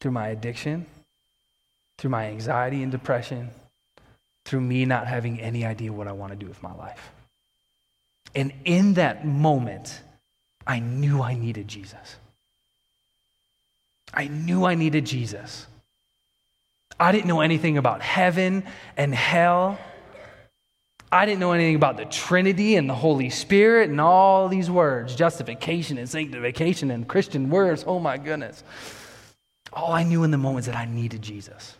through 0.00 0.12
my 0.12 0.28
addiction, 0.28 0.86
through 1.98 2.10
my 2.10 2.26
anxiety 2.26 2.82
and 2.82 2.92
depression, 2.92 3.50
through 4.44 4.60
me 4.60 4.84
not 4.84 5.06
having 5.06 5.40
any 5.40 5.64
idea 5.64 5.92
what 5.92 6.06
I 6.06 6.12
want 6.12 6.32
to 6.32 6.36
do 6.36 6.46
with 6.46 6.62
my 6.62 6.74
life. 6.74 7.10
And 8.34 8.52
in 8.64 8.94
that 8.94 9.26
moment, 9.26 10.00
I 10.66 10.78
knew 10.78 11.22
I 11.22 11.34
needed 11.34 11.68
Jesus. 11.68 12.16
I 14.12 14.28
knew 14.28 14.64
I 14.64 14.74
needed 14.74 15.06
Jesus. 15.06 15.66
I 16.98 17.12
didn't 17.12 17.26
know 17.26 17.40
anything 17.40 17.78
about 17.78 18.02
heaven 18.02 18.64
and 18.96 19.14
hell. 19.14 19.78
I 21.12 21.24
didn't 21.24 21.40
know 21.40 21.52
anything 21.52 21.76
about 21.76 21.96
the 21.96 22.04
Trinity 22.04 22.76
and 22.76 22.90
the 22.90 22.94
Holy 22.94 23.30
Spirit 23.30 23.90
and 23.90 24.00
all 24.00 24.48
these 24.48 24.70
words 24.70 25.14
justification 25.14 25.98
and 25.98 26.08
sanctification 26.08 26.90
and 26.90 27.06
Christian 27.06 27.48
words. 27.48 27.84
Oh 27.86 28.00
my 28.00 28.18
goodness. 28.18 28.64
All 29.72 29.92
I 29.92 30.02
knew 30.02 30.24
in 30.24 30.30
the 30.30 30.38
moment 30.38 30.60
is 30.60 30.66
that 30.66 30.76
I 30.76 30.86
needed 30.86 31.22
Jesus. 31.22 31.76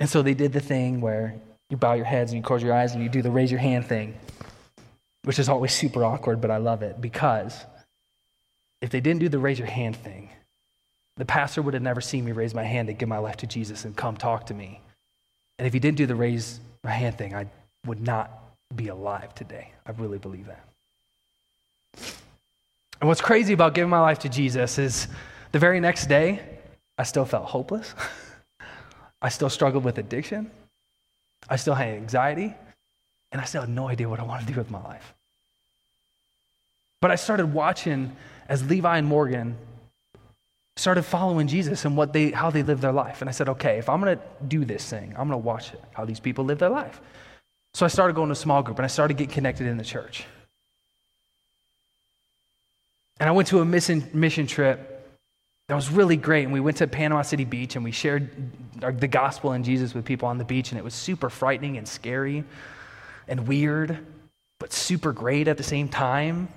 And 0.00 0.08
so 0.08 0.22
they 0.22 0.34
did 0.34 0.52
the 0.52 0.60
thing 0.60 1.00
where 1.00 1.34
you 1.70 1.76
bow 1.76 1.94
your 1.94 2.04
heads 2.04 2.32
and 2.32 2.38
you 2.38 2.44
close 2.44 2.62
your 2.62 2.72
eyes 2.72 2.94
and 2.94 3.02
you 3.02 3.08
do 3.08 3.22
the 3.22 3.30
raise 3.30 3.50
your 3.50 3.60
hand 3.60 3.86
thing, 3.86 4.14
which 5.24 5.38
is 5.38 5.48
always 5.48 5.72
super 5.72 6.04
awkward, 6.04 6.40
but 6.40 6.50
I 6.50 6.56
love 6.56 6.82
it 6.82 7.00
because 7.00 7.64
if 8.80 8.90
they 8.90 9.00
didn't 9.00 9.20
do 9.20 9.28
the 9.28 9.38
raise 9.38 9.58
your 9.58 9.68
hand 9.68 9.96
thing, 9.96 10.30
the 11.16 11.24
pastor 11.24 11.62
would 11.62 11.74
have 11.74 11.82
never 11.82 12.00
seen 12.00 12.24
me 12.24 12.32
raise 12.32 12.54
my 12.54 12.62
hand 12.62 12.86
to 12.86 12.94
give 12.94 13.08
my 13.08 13.18
life 13.18 13.38
to 13.38 13.46
Jesus 13.46 13.84
and 13.84 13.96
come 13.96 14.16
talk 14.16 14.46
to 14.46 14.54
me. 14.54 14.80
And 15.58 15.66
if 15.66 15.72
he 15.72 15.80
didn't 15.80 15.98
do 15.98 16.06
the 16.06 16.14
raise 16.14 16.60
my 16.84 16.92
hand 16.92 17.18
thing, 17.18 17.34
I 17.34 17.46
would 17.86 18.00
not 18.00 18.30
be 18.74 18.88
alive 18.88 19.34
today. 19.34 19.72
I 19.84 19.90
really 19.92 20.18
believe 20.18 20.46
that. 20.46 20.64
And 23.00 23.08
what's 23.08 23.20
crazy 23.20 23.52
about 23.52 23.74
giving 23.74 23.90
my 23.90 24.00
life 24.00 24.20
to 24.20 24.28
Jesus 24.28 24.78
is 24.78 25.08
the 25.52 25.58
very 25.58 25.80
next 25.80 26.06
day, 26.06 26.40
I 26.96 27.02
still 27.02 27.24
felt 27.24 27.46
hopeless. 27.46 27.94
I 29.20 29.28
still 29.28 29.50
struggled 29.50 29.84
with 29.84 29.98
addiction. 29.98 30.50
I 31.48 31.56
still 31.56 31.74
had 31.74 31.88
anxiety. 31.88 32.54
And 33.32 33.40
I 33.40 33.44
still 33.44 33.62
had 33.62 33.70
no 33.70 33.88
idea 33.88 34.08
what 34.08 34.20
I 34.20 34.22
wanted 34.22 34.46
to 34.46 34.52
do 34.52 34.58
with 34.58 34.70
my 34.70 34.82
life. 34.82 35.14
But 37.00 37.10
I 37.10 37.16
started 37.16 37.52
watching 37.52 38.16
as 38.48 38.68
Levi 38.68 38.98
and 38.98 39.06
Morgan 39.06 39.56
started 40.76 41.02
following 41.02 41.48
Jesus 41.48 41.84
and 41.84 41.96
what 41.96 42.12
they, 42.12 42.30
how 42.30 42.50
they 42.50 42.62
lived 42.62 42.82
their 42.82 42.92
life. 42.92 43.20
And 43.20 43.28
I 43.28 43.32
said, 43.32 43.48
okay, 43.48 43.78
if 43.78 43.88
I'm 43.88 44.00
going 44.00 44.16
to 44.16 44.22
do 44.46 44.64
this 44.64 44.88
thing, 44.88 45.10
I'm 45.10 45.28
going 45.28 45.30
to 45.40 45.46
watch 45.46 45.72
it, 45.74 45.82
how 45.92 46.04
these 46.04 46.20
people 46.20 46.44
live 46.44 46.58
their 46.58 46.68
life. 46.70 47.00
So 47.74 47.84
I 47.84 47.88
started 47.88 48.14
going 48.14 48.28
to 48.28 48.32
a 48.32 48.36
small 48.36 48.62
group 48.62 48.78
and 48.78 48.84
I 48.84 48.88
started 48.88 49.16
getting 49.16 49.34
connected 49.34 49.66
in 49.66 49.76
the 49.76 49.84
church. 49.84 50.24
And 53.20 53.28
I 53.28 53.32
went 53.32 53.48
to 53.48 53.60
a 53.60 53.64
mission, 53.64 54.08
mission 54.14 54.46
trip 54.46 54.97
that 55.68 55.74
was 55.74 55.90
really 55.90 56.16
great. 56.16 56.44
And 56.44 56.52
we 56.52 56.60
went 56.60 56.78
to 56.78 56.86
Panama 56.86 57.22
City 57.22 57.44
Beach 57.44 57.76
and 57.76 57.84
we 57.84 57.92
shared 57.92 58.30
uh, 58.82 58.90
the 58.90 59.06
gospel 59.06 59.52
and 59.52 59.64
Jesus 59.64 59.94
with 59.94 60.04
people 60.04 60.26
on 60.26 60.38
the 60.38 60.44
beach. 60.44 60.72
And 60.72 60.78
it 60.78 60.84
was 60.84 60.94
super 60.94 61.28
frightening 61.28 61.76
and 61.76 61.86
scary 61.86 62.42
and 63.28 63.46
weird, 63.46 63.98
but 64.58 64.72
super 64.72 65.12
great 65.12 65.46
at 65.46 65.58
the 65.58 65.62
same 65.62 65.88
time. 65.88 66.48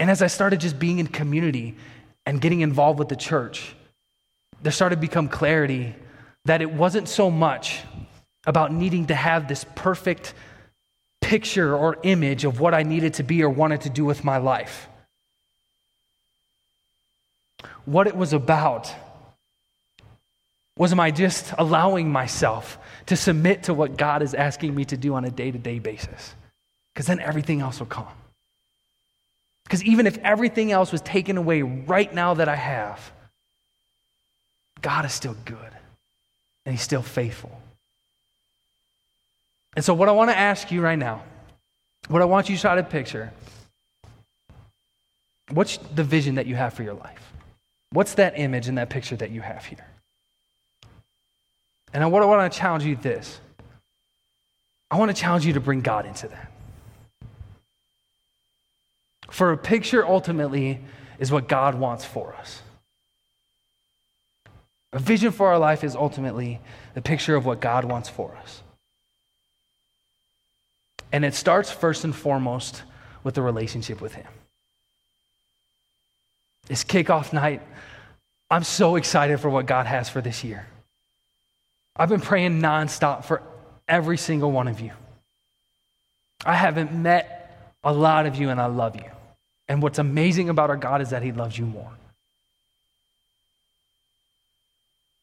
And 0.00 0.10
as 0.10 0.22
I 0.22 0.26
started 0.26 0.60
just 0.60 0.78
being 0.78 0.98
in 0.98 1.06
community 1.06 1.76
and 2.26 2.40
getting 2.40 2.62
involved 2.62 2.98
with 2.98 3.10
the 3.10 3.16
church, 3.16 3.74
there 4.62 4.72
started 4.72 4.96
to 4.96 5.00
become 5.00 5.28
clarity 5.28 5.94
that 6.46 6.62
it 6.62 6.72
wasn't 6.72 7.08
so 7.08 7.30
much 7.30 7.82
about 8.46 8.72
needing 8.72 9.06
to 9.06 9.14
have 9.14 9.48
this 9.48 9.64
perfect 9.74 10.32
picture 11.20 11.76
or 11.76 11.98
image 12.02 12.44
of 12.44 12.58
what 12.58 12.74
I 12.74 12.82
needed 12.82 13.14
to 13.14 13.22
be 13.22 13.42
or 13.42 13.50
wanted 13.50 13.82
to 13.82 13.90
do 13.90 14.04
with 14.04 14.24
my 14.24 14.38
life. 14.38 14.88
What 17.84 18.06
it 18.06 18.16
was 18.16 18.32
about 18.32 18.92
was 20.76 20.92
am 20.92 21.00
I 21.00 21.10
just 21.10 21.52
allowing 21.58 22.10
myself 22.10 22.78
to 23.06 23.16
submit 23.16 23.64
to 23.64 23.74
what 23.74 23.96
God 23.96 24.22
is 24.22 24.34
asking 24.34 24.74
me 24.74 24.84
to 24.86 24.96
do 24.96 25.14
on 25.14 25.24
a 25.24 25.30
day 25.30 25.50
to 25.50 25.58
day 25.58 25.78
basis? 25.78 26.34
Because 26.92 27.06
then 27.06 27.20
everything 27.20 27.60
else 27.60 27.78
will 27.78 27.86
come. 27.86 28.08
Because 29.64 29.82
even 29.84 30.06
if 30.06 30.18
everything 30.18 30.72
else 30.72 30.92
was 30.92 31.00
taken 31.00 31.36
away 31.36 31.62
right 31.62 32.12
now 32.12 32.34
that 32.34 32.48
I 32.48 32.56
have, 32.56 33.12
God 34.82 35.04
is 35.04 35.12
still 35.12 35.36
good 35.44 35.58
and 36.66 36.74
He's 36.74 36.82
still 36.82 37.02
faithful. 37.02 37.60
And 39.76 39.84
so, 39.84 39.94
what 39.94 40.08
I 40.08 40.12
want 40.12 40.30
to 40.30 40.36
ask 40.36 40.70
you 40.70 40.80
right 40.80 40.98
now, 40.98 41.22
what 42.08 42.22
I 42.22 42.26
want 42.26 42.48
you 42.48 42.56
to 42.56 42.60
try 42.60 42.76
to 42.76 42.82
picture, 42.82 43.32
what's 45.50 45.78
the 45.78 46.04
vision 46.04 46.36
that 46.36 46.46
you 46.46 46.54
have 46.54 46.74
for 46.74 46.82
your 46.82 46.94
life? 46.94 47.33
What's 47.94 48.14
that 48.14 48.36
image 48.36 48.66
and 48.66 48.76
that 48.76 48.90
picture 48.90 49.14
that 49.14 49.30
you 49.30 49.40
have 49.40 49.64
here? 49.64 49.86
And 51.92 52.02
I 52.02 52.06
want 52.06 52.52
to 52.52 52.58
challenge 52.58 52.84
you 52.84 52.96
this 52.96 53.38
I 54.90 54.98
want 54.98 55.14
to 55.14 55.20
challenge 55.20 55.46
you 55.46 55.52
to 55.52 55.60
bring 55.60 55.80
God 55.80 56.04
into 56.04 56.26
that. 56.28 56.50
For 59.30 59.52
a 59.52 59.56
picture 59.56 60.04
ultimately 60.04 60.80
is 61.20 61.30
what 61.30 61.48
God 61.48 61.76
wants 61.76 62.04
for 62.04 62.34
us. 62.34 62.62
A 64.92 64.98
vision 64.98 65.30
for 65.30 65.48
our 65.48 65.58
life 65.58 65.84
is 65.84 65.94
ultimately 65.94 66.60
the 66.94 67.00
picture 67.00 67.36
of 67.36 67.46
what 67.46 67.60
God 67.60 67.84
wants 67.84 68.08
for 68.08 68.36
us. 68.42 68.62
And 71.12 71.24
it 71.24 71.34
starts 71.34 71.70
first 71.70 72.02
and 72.02 72.14
foremost 72.14 72.82
with 73.22 73.34
the 73.34 73.42
relationship 73.42 74.00
with 74.00 74.14
Him. 74.14 74.26
It's 76.68 76.84
kickoff 76.84 77.32
night. 77.32 77.62
I'm 78.50 78.64
so 78.64 78.96
excited 78.96 79.40
for 79.40 79.50
what 79.50 79.66
God 79.66 79.86
has 79.86 80.08
for 80.08 80.20
this 80.20 80.44
year. 80.44 80.66
I've 81.96 82.08
been 82.08 82.20
praying 82.20 82.60
nonstop 82.60 83.24
for 83.24 83.42
every 83.86 84.16
single 84.16 84.50
one 84.50 84.68
of 84.68 84.80
you. 84.80 84.92
I 86.44 86.54
haven't 86.54 86.92
met 86.92 87.74
a 87.82 87.92
lot 87.92 88.26
of 88.26 88.36
you, 88.36 88.50
and 88.50 88.60
I 88.60 88.66
love 88.66 88.96
you. 88.96 89.10
And 89.68 89.82
what's 89.82 89.98
amazing 89.98 90.48
about 90.48 90.70
our 90.70 90.76
God 90.76 91.00
is 91.00 91.10
that 91.10 91.22
He 91.22 91.32
loves 91.32 91.58
you 91.58 91.66
more. 91.66 91.90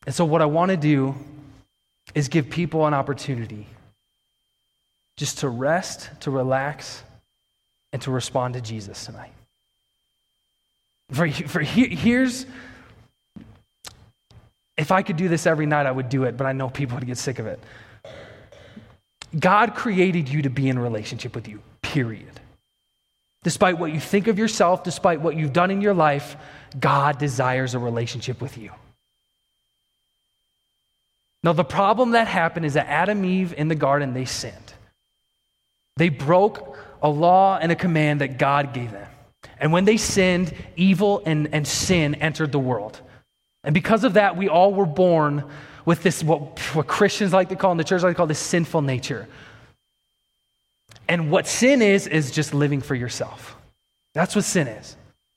And 0.05 0.15
so, 0.15 0.25
what 0.25 0.41
I 0.41 0.45
want 0.45 0.71
to 0.71 0.77
do 0.77 1.15
is 2.15 2.27
give 2.27 2.49
people 2.49 2.87
an 2.87 2.93
opportunity 2.93 3.67
just 5.17 5.39
to 5.39 5.49
rest, 5.49 6.09
to 6.21 6.31
relax, 6.31 7.03
and 7.93 8.01
to 8.01 8.11
respond 8.11 8.55
to 8.55 8.61
Jesus 8.61 9.05
tonight. 9.05 9.31
For, 11.11 11.29
for 11.29 11.59
here's, 11.59 12.45
if 14.77 14.91
I 14.91 15.01
could 15.01 15.17
do 15.17 15.27
this 15.27 15.45
every 15.45 15.65
night, 15.65 15.85
I 15.85 15.91
would 15.91 16.09
do 16.09 16.23
it, 16.23 16.37
but 16.37 16.47
I 16.47 16.53
know 16.53 16.69
people 16.69 16.97
would 16.97 17.05
get 17.05 17.17
sick 17.17 17.39
of 17.39 17.47
it. 17.47 17.59
God 19.37 19.75
created 19.75 20.29
you 20.29 20.41
to 20.43 20.49
be 20.49 20.69
in 20.69 20.79
relationship 20.79 21.35
with 21.35 21.47
you, 21.47 21.61
period. 21.81 22.39
Despite 23.43 23.77
what 23.77 23.91
you 23.91 23.99
think 23.99 24.27
of 24.27 24.37
yourself, 24.37 24.83
despite 24.83 25.21
what 25.21 25.35
you've 25.35 25.53
done 25.53 25.71
in 25.71 25.81
your 25.81 25.93
life, 25.93 26.35
God 26.79 27.17
desires 27.17 27.73
a 27.73 27.79
relationship 27.79 28.41
with 28.41 28.57
you. 28.57 28.71
Now, 31.43 31.53
the 31.53 31.63
problem 31.63 32.11
that 32.11 32.27
happened 32.27 32.65
is 32.65 32.75
that 32.75 32.87
Adam 32.87 33.17
and 33.17 33.25
Eve 33.25 33.53
in 33.57 33.67
the 33.67 33.75
garden, 33.75 34.13
they 34.13 34.25
sinned. 34.25 34.73
They 35.97 36.09
broke 36.09 36.77
a 37.01 37.09
law 37.09 37.57
and 37.57 37.71
a 37.71 37.75
command 37.75 38.21
that 38.21 38.37
God 38.37 38.73
gave 38.73 38.91
them. 38.91 39.07
And 39.61 39.71
when 39.71 39.85
they 39.85 39.95
sinned, 39.95 40.53
evil 40.75 41.21
and, 41.25 41.47
and 41.53 41.67
sin 41.67 42.15
entered 42.15 42.51
the 42.51 42.59
world. 42.59 42.99
And 43.63 43.75
because 43.75 44.03
of 44.03 44.13
that, 44.13 44.35
we 44.35 44.49
all 44.49 44.73
were 44.73 44.87
born 44.87 45.45
with 45.85 46.01
this, 46.01 46.23
what, 46.23 46.59
what 46.73 46.87
Christians 46.87 47.31
like 47.31 47.49
to 47.49 47.55
call, 47.55 47.71
in 47.71 47.77
the 47.77 47.83
church 47.83 48.01
like 48.01 48.13
to 48.13 48.17
call 48.17 48.27
this 48.27 48.39
sinful 48.39 48.81
nature. 48.81 49.27
And 51.07 51.29
what 51.29 51.45
sin 51.45 51.83
is, 51.83 52.07
is 52.07 52.31
just 52.31 52.55
living 52.55 52.81
for 52.81 52.95
yourself. 52.95 53.55
That's 54.13 54.35
what 54.35 54.45
sin 54.45 54.67
is. 54.67 54.95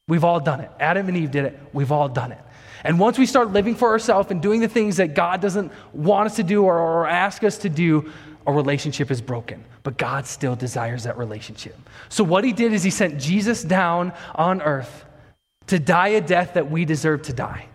We've 0.09 0.25
all 0.25 0.41
done 0.41 0.61
it. 0.61 0.71
Adam 0.81 1.09
and 1.09 1.17
Eve 1.17 1.31
did 1.31 1.45
it. 1.45 1.61
We've 1.75 1.93
all 1.93 2.09
done 2.09 2.33
it. 2.33 2.41
And 2.83 2.99
once 2.99 3.19
we 3.19 3.27
start 3.27 3.53
living 3.53 3.75
for 3.75 3.91
ourselves 3.91 4.31
and 4.31 4.41
doing 4.41 4.61
the 4.61 4.69
things 4.69 4.97
that 4.97 5.15
God 5.15 5.41
doesn't 5.41 5.71
want 5.93 6.27
us 6.27 6.37
to 6.37 6.43
do 6.43 6.65
or, 6.65 6.79
or 6.79 7.07
ask 7.07 7.45
us 7.45 7.59
to 7.59 7.69
do, 7.69 8.11
a 8.47 8.53
relationship 8.53 9.11
is 9.11 9.21
broken. 9.21 9.65
But 9.83 9.97
God 9.97 10.27
still 10.27 10.57
desires 10.57 11.05
that 11.05 11.19
relationship. 11.19 11.77
So, 12.09 12.25
what 12.25 12.45
He 12.45 12.53
did 12.53 12.73
is 12.73 12.83
He 12.83 12.91
sent 12.91 13.21
Jesus 13.21 13.63
down 13.63 14.13
on 14.35 14.63
earth 14.63 15.05
to 15.69 15.79
die 15.79 16.09
a 16.09 16.21
death 16.21 16.55
that 16.55 16.71
we 16.71 16.85
deserve 16.85 17.23
to 17.23 17.33
die. 17.33 17.67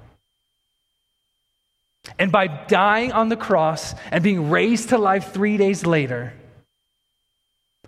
And 2.17 2.32
by 2.32 2.47
dying 2.47 3.12
on 3.12 3.29
the 3.29 3.38
cross 3.38 3.93
and 4.12 4.23
being 4.23 4.49
raised 4.49 4.89
to 4.89 4.97
life 4.97 5.34
three 5.34 5.58
days 5.58 5.86
later, 5.86 6.34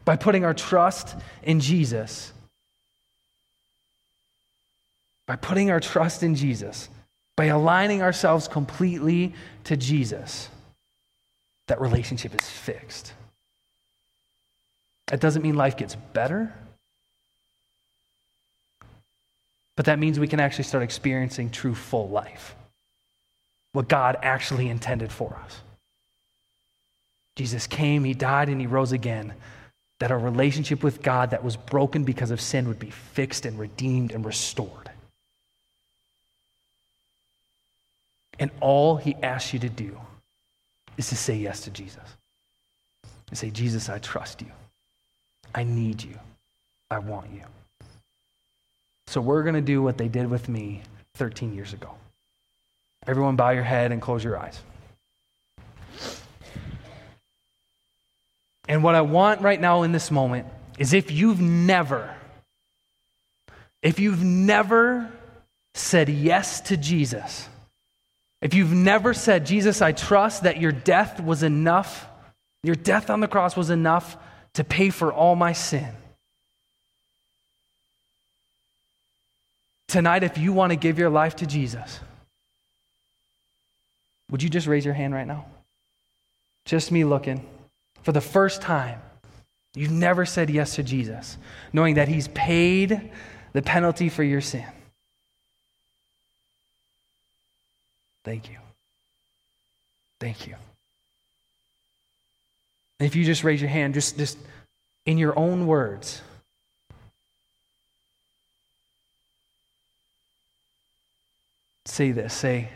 by 0.05 0.15
putting 0.15 0.45
our 0.45 0.53
trust 0.53 1.15
in 1.43 1.59
Jesus. 1.59 2.33
By 5.25 5.35
putting 5.35 5.71
our 5.71 5.79
trust 5.79 6.23
in 6.23 6.35
Jesus, 6.35 6.89
by 7.37 7.45
aligning 7.45 8.01
ourselves 8.01 8.47
completely 8.47 9.33
to 9.65 9.77
Jesus, 9.77 10.49
that 11.71 11.79
relationship 11.79 12.35
is 12.35 12.49
fixed. 12.49 13.13
That 15.07 15.21
doesn't 15.21 15.41
mean 15.41 15.55
life 15.55 15.77
gets 15.77 15.95
better, 15.95 16.53
but 19.77 19.85
that 19.85 19.97
means 19.97 20.19
we 20.19 20.27
can 20.27 20.41
actually 20.41 20.65
start 20.65 20.83
experiencing 20.83 21.49
true 21.49 21.73
full 21.73 22.09
life. 22.09 22.55
What 23.71 23.87
God 23.87 24.17
actually 24.21 24.67
intended 24.67 25.13
for 25.13 25.39
us. 25.45 25.61
Jesus 27.37 27.67
came, 27.67 28.03
He 28.03 28.13
died, 28.13 28.49
and 28.49 28.59
He 28.59 28.67
rose 28.67 28.91
again 28.91 29.33
that 29.99 30.11
our 30.11 30.19
relationship 30.19 30.83
with 30.83 31.01
God 31.01 31.29
that 31.29 31.41
was 31.41 31.55
broken 31.55 32.03
because 32.03 32.31
of 32.31 32.41
sin 32.41 32.67
would 32.67 32.79
be 32.79 32.89
fixed 32.89 33.45
and 33.45 33.57
redeemed 33.57 34.11
and 34.11 34.25
restored. 34.25 34.91
And 38.39 38.51
all 38.59 38.97
he 38.97 39.15
asks 39.23 39.53
you 39.53 39.59
to 39.59 39.69
do 39.69 39.97
is 40.97 41.09
to 41.09 41.15
say 41.15 41.35
yes 41.35 41.61
to 41.61 41.69
Jesus. 41.69 42.03
And 43.29 43.37
say, 43.37 43.49
Jesus, 43.49 43.89
I 43.89 43.99
trust 43.99 44.41
you. 44.41 44.51
I 45.55 45.63
need 45.63 46.03
you. 46.03 46.17
I 46.89 46.99
want 46.99 47.31
you. 47.33 47.41
So 49.07 49.21
we're 49.21 49.43
going 49.43 49.55
to 49.55 49.61
do 49.61 49.81
what 49.81 49.97
they 49.97 50.07
did 50.07 50.29
with 50.29 50.47
me 50.49 50.81
13 51.15 51.53
years 51.53 51.73
ago. 51.73 51.91
Everyone, 53.07 53.35
bow 53.35 53.49
your 53.49 53.63
head 53.63 53.91
and 53.91 54.01
close 54.01 54.23
your 54.23 54.37
eyes. 54.37 54.59
And 58.67 58.83
what 58.83 58.95
I 58.95 59.01
want 59.01 59.41
right 59.41 59.59
now 59.59 59.83
in 59.83 59.91
this 59.91 60.11
moment 60.11 60.47
is 60.77 60.93
if 60.93 61.11
you've 61.11 61.41
never, 61.41 62.13
if 63.81 63.99
you've 63.99 64.23
never 64.23 65.11
said 65.73 66.09
yes 66.09 66.61
to 66.61 66.77
Jesus, 66.77 67.49
if 68.41 68.53
you've 68.53 68.73
never 68.73 69.13
said, 69.13 69.45
Jesus, 69.45 69.81
I 69.81 69.91
trust 69.91 70.43
that 70.43 70.59
your 70.59 70.71
death 70.71 71.19
was 71.19 71.43
enough 71.43 72.07
Your 72.63 72.75
death 72.75 73.09
on 73.09 73.19
the 73.21 73.27
cross 73.27 73.57
was 73.57 73.69
enough 73.69 74.17
to 74.53 74.63
pay 74.63 74.89
for 74.89 75.11
all 75.11 75.35
my 75.35 75.53
sin. 75.53 75.87
Tonight, 79.87 80.23
if 80.23 80.37
you 80.37 80.53
want 80.53 80.71
to 80.71 80.75
give 80.75 80.99
your 80.99 81.09
life 81.09 81.35
to 81.37 81.45
Jesus, 81.45 81.99
would 84.29 84.41
you 84.41 84.49
just 84.49 84.67
raise 84.67 84.85
your 84.85 84.93
hand 84.93 85.13
right 85.13 85.27
now? 85.27 85.45
Just 86.65 86.91
me 86.91 87.03
looking. 87.03 87.45
For 88.03 88.11
the 88.11 88.21
first 88.21 88.61
time, 88.61 88.99
you've 89.75 89.91
never 89.91 90.25
said 90.25 90.49
yes 90.49 90.75
to 90.75 90.83
Jesus, 90.83 91.37
knowing 91.73 91.95
that 91.95 92.07
He's 92.07 92.27
paid 92.29 93.11
the 93.53 93.61
penalty 93.61 94.07
for 94.07 94.23
your 94.23 94.41
sin. 94.41 94.65
Thank 98.23 98.49
you. 98.49 98.57
Thank 100.19 100.47
you. 100.47 100.55
If 102.99 103.15
you 103.15 103.25
just 103.25 103.43
raise 103.43 103.59
your 103.59 103.69
hand, 103.69 103.95
just, 103.95 104.17
just 104.17 104.37
in 105.05 105.17
your 105.17 105.37
own 105.37 105.65
words, 105.65 106.21
say 111.85 112.11
this 112.11 112.33
say, 112.33 112.69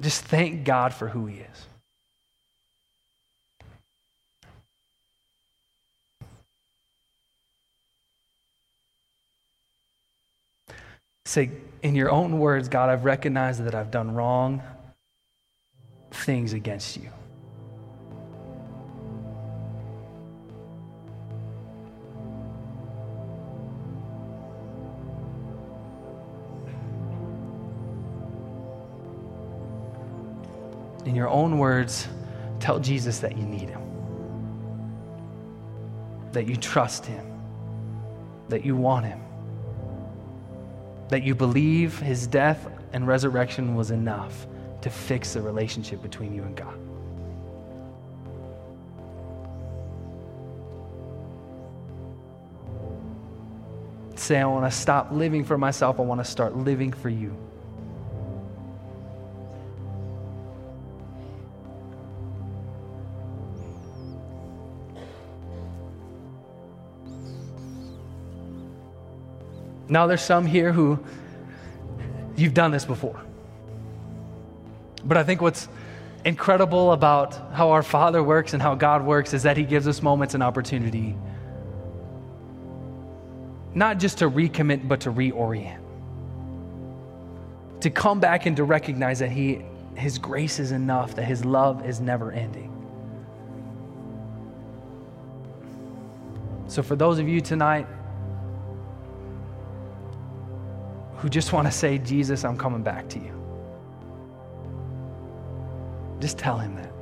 just 0.00 0.24
thank 0.24 0.64
God 0.64 0.94
for 0.94 1.08
who 1.08 1.26
He 1.26 1.38
is. 1.38 1.66
Say, 11.26 11.50
in 11.82 11.96
your 11.96 12.08
own 12.08 12.38
words, 12.38 12.68
God, 12.68 12.88
I've 12.88 13.04
recognized 13.04 13.64
that 13.64 13.74
I've 13.74 13.90
done 13.90 14.14
wrong 14.14 14.62
things 16.12 16.52
against 16.52 16.96
you. 16.96 17.10
In 31.06 31.16
your 31.16 31.28
own 31.28 31.58
words, 31.58 32.06
tell 32.60 32.78
Jesus 32.78 33.18
that 33.18 33.36
you 33.36 33.42
need 33.42 33.68
him, 33.68 33.82
that 36.30 36.46
you 36.46 36.54
trust 36.54 37.04
him, 37.04 37.26
that 38.48 38.64
you 38.64 38.76
want 38.76 39.06
him, 39.06 39.25
that 41.08 41.22
you 41.22 41.34
believe 41.34 41.98
his 41.98 42.26
death 42.26 42.66
and 42.92 43.06
resurrection 43.06 43.74
was 43.74 43.90
enough 43.90 44.46
to 44.82 44.90
fix 44.90 45.34
the 45.34 45.40
relationship 45.40 46.02
between 46.02 46.34
you 46.34 46.42
and 46.42 46.56
God. 46.56 46.78
Say, 54.18 54.38
I 54.38 54.46
want 54.46 54.70
to 54.70 54.76
stop 54.76 55.12
living 55.12 55.44
for 55.44 55.58
myself. 55.58 56.00
I 56.00 56.02
want 56.02 56.20
to 56.20 56.24
start 56.24 56.56
living 56.56 56.92
for 56.92 57.08
you. 57.08 57.36
Now, 69.88 70.06
there's 70.06 70.22
some 70.22 70.46
here 70.46 70.72
who 70.72 70.98
you've 72.36 72.54
done 72.54 72.70
this 72.70 72.84
before. 72.84 73.20
But 75.04 75.16
I 75.16 75.22
think 75.22 75.40
what's 75.40 75.68
incredible 76.24 76.92
about 76.92 77.34
how 77.52 77.70
our 77.70 77.82
Father 77.82 78.22
works 78.22 78.52
and 78.52 78.60
how 78.60 78.74
God 78.74 79.04
works 79.04 79.32
is 79.32 79.44
that 79.44 79.56
He 79.56 79.62
gives 79.62 79.86
us 79.86 80.02
moments 80.02 80.34
and 80.34 80.42
opportunity, 80.42 81.14
not 83.74 83.98
just 83.98 84.18
to 84.18 84.30
recommit, 84.30 84.88
but 84.88 85.00
to 85.00 85.12
reorient. 85.12 85.80
To 87.80 87.90
come 87.90 88.18
back 88.18 88.46
and 88.46 88.56
to 88.56 88.64
recognize 88.64 89.20
that 89.20 89.30
he, 89.30 89.62
His 89.94 90.18
grace 90.18 90.58
is 90.58 90.72
enough, 90.72 91.14
that 91.14 91.24
His 91.24 91.44
love 91.44 91.86
is 91.86 92.00
never 92.00 92.32
ending. 92.32 92.72
So, 96.66 96.82
for 96.82 96.96
those 96.96 97.20
of 97.20 97.28
you 97.28 97.40
tonight 97.40 97.86
who 101.18 101.28
just 101.28 101.52
want 101.52 101.66
to 101.66 101.72
say, 101.72 101.98
Jesus, 101.98 102.44
I'm 102.44 102.56
coming 102.56 102.82
back 102.82 103.08
to 103.10 103.18
you. 103.18 103.32
Just 106.20 106.38
tell 106.38 106.58
him 106.58 106.76
that. 106.76 106.92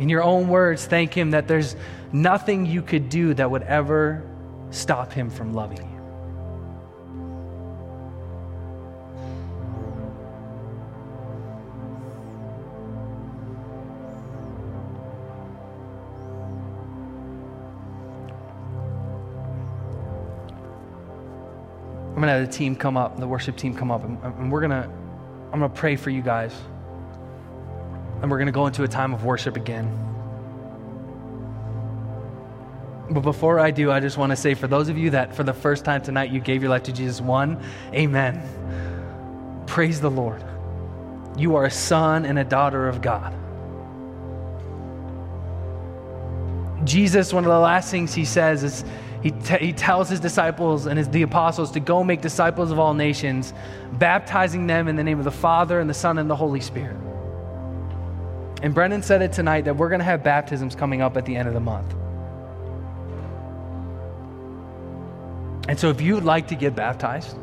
In 0.00 0.08
your 0.08 0.22
own 0.22 0.48
words, 0.48 0.86
thank 0.86 1.12
him 1.12 1.32
that 1.32 1.46
there's 1.46 1.76
nothing 2.10 2.64
you 2.64 2.80
could 2.80 3.10
do 3.10 3.34
that 3.34 3.50
would 3.50 3.62
ever 3.64 4.26
stop 4.70 5.12
him 5.12 5.28
from 5.28 5.52
loving 5.52 5.76
you. 5.76 5.89
Have 22.30 22.46
the 22.46 22.52
team 22.52 22.76
come 22.76 22.96
up, 22.96 23.18
the 23.18 23.26
worship 23.26 23.56
team 23.56 23.74
come 23.74 23.90
up, 23.90 24.04
and, 24.04 24.22
and 24.22 24.52
we're 24.52 24.60
to, 24.70 24.88
I'm 25.52 25.60
to 25.60 25.68
pray 25.68 25.96
for 25.96 26.10
you 26.10 26.22
guys. 26.22 26.54
And 28.22 28.30
we're 28.30 28.38
to 28.46 28.52
go 28.52 28.68
into 28.68 28.84
a 28.84 28.88
time 28.88 29.12
of 29.12 29.24
worship 29.24 29.56
again. 29.56 29.88
But 33.10 33.22
before 33.22 33.58
I 33.58 33.72
do, 33.72 33.90
I 33.90 33.98
just 33.98 34.16
want 34.16 34.30
to 34.30 34.36
say 34.36 34.54
for 34.54 34.68
those 34.68 34.88
of 34.88 34.96
you 34.96 35.10
that 35.10 35.34
for 35.34 35.42
the 35.42 35.52
first 35.52 35.84
time 35.84 36.02
tonight 36.02 36.30
you 36.30 36.38
gave 36.38 36.62
your 36.62 36.70
life 36.70 36.84
to 36.84 36.92
Jesus, 36.92 37.20
one, 37.20 37.60
amen. 37.92 38.40
Praise 39.66 40.00
the 40.00 40.10
Lord. 40.10 40.44
You 41.36 41.56
are 41.56 41.64
a 41.64 41.70
son 41.70 42.24
and 42.24 42.38
a 42.38 42.44
daughter 42.44 42.88
of 42.88 43.02
God. 43.02 43.34
Jesus, 46.86 47.32
one 47.32 47.44
of 47.44 47.50
the 47.50 47.58
last 47.58 47.90
things 47.90 48.14
he 48.14 48.24
says 48.24 48.62
is, 48.62 48.84
he, 49.22 49.32
t- 49.32 49.58
he 49.58 49.72
tells 49.72 50.08
his 50.08 50.20
disciples 50.20 50.86
and 50.86 50.98
his, 50.98 51.08
the 51.08 51.22
apostles 51.22 51.70
to 51.72 51.80
go 51.80 52.02
make 52.02 52.22
disciples 52.22 52.70
of 52.70 52.78
all 52.78 52.94
nations, 52.94 53.52
baptizing 53.92 54.66
them 54.66 54.88
in 54.88 54.96
the 54.96 55.04
name 55.04 55.18
of 55.18 55.24
the 55.24 55.30
Father 55.30 55.78
and 55.78 55.90
the 55.90 55.94
Son 55.94 56.18
and 56.18 56.30
the 56.30 56.36
Holy 56.36 56.60
Spirit. 56.60 56.96
And 58.62 58.74
Brendan 58.74 59.02
said 59.02 59.22
it 59.22 59.32
tonight 59.32 59.66
that 59.66 59.76
we're 59.76 59.88
going 59.88 60.00
to 60.00 60.04
have 60.04 60.22
baptisms 60.22 60.74
coming 60.74 61.02
up 61.02 61.16
at 61.16 61.26
the 61.26 61.36
end 61.36 61.48
of 61.48 61.54
the 61.54 61.60
month. 61.60 61.94
And 65.68 65.78
so 65.78 65.90
if 65.90 66.00
you'd 66.00 66.24
like 66.24 66.48
to 66.48 66.54
get 66.54 66.74
baptized, 66.74 67.36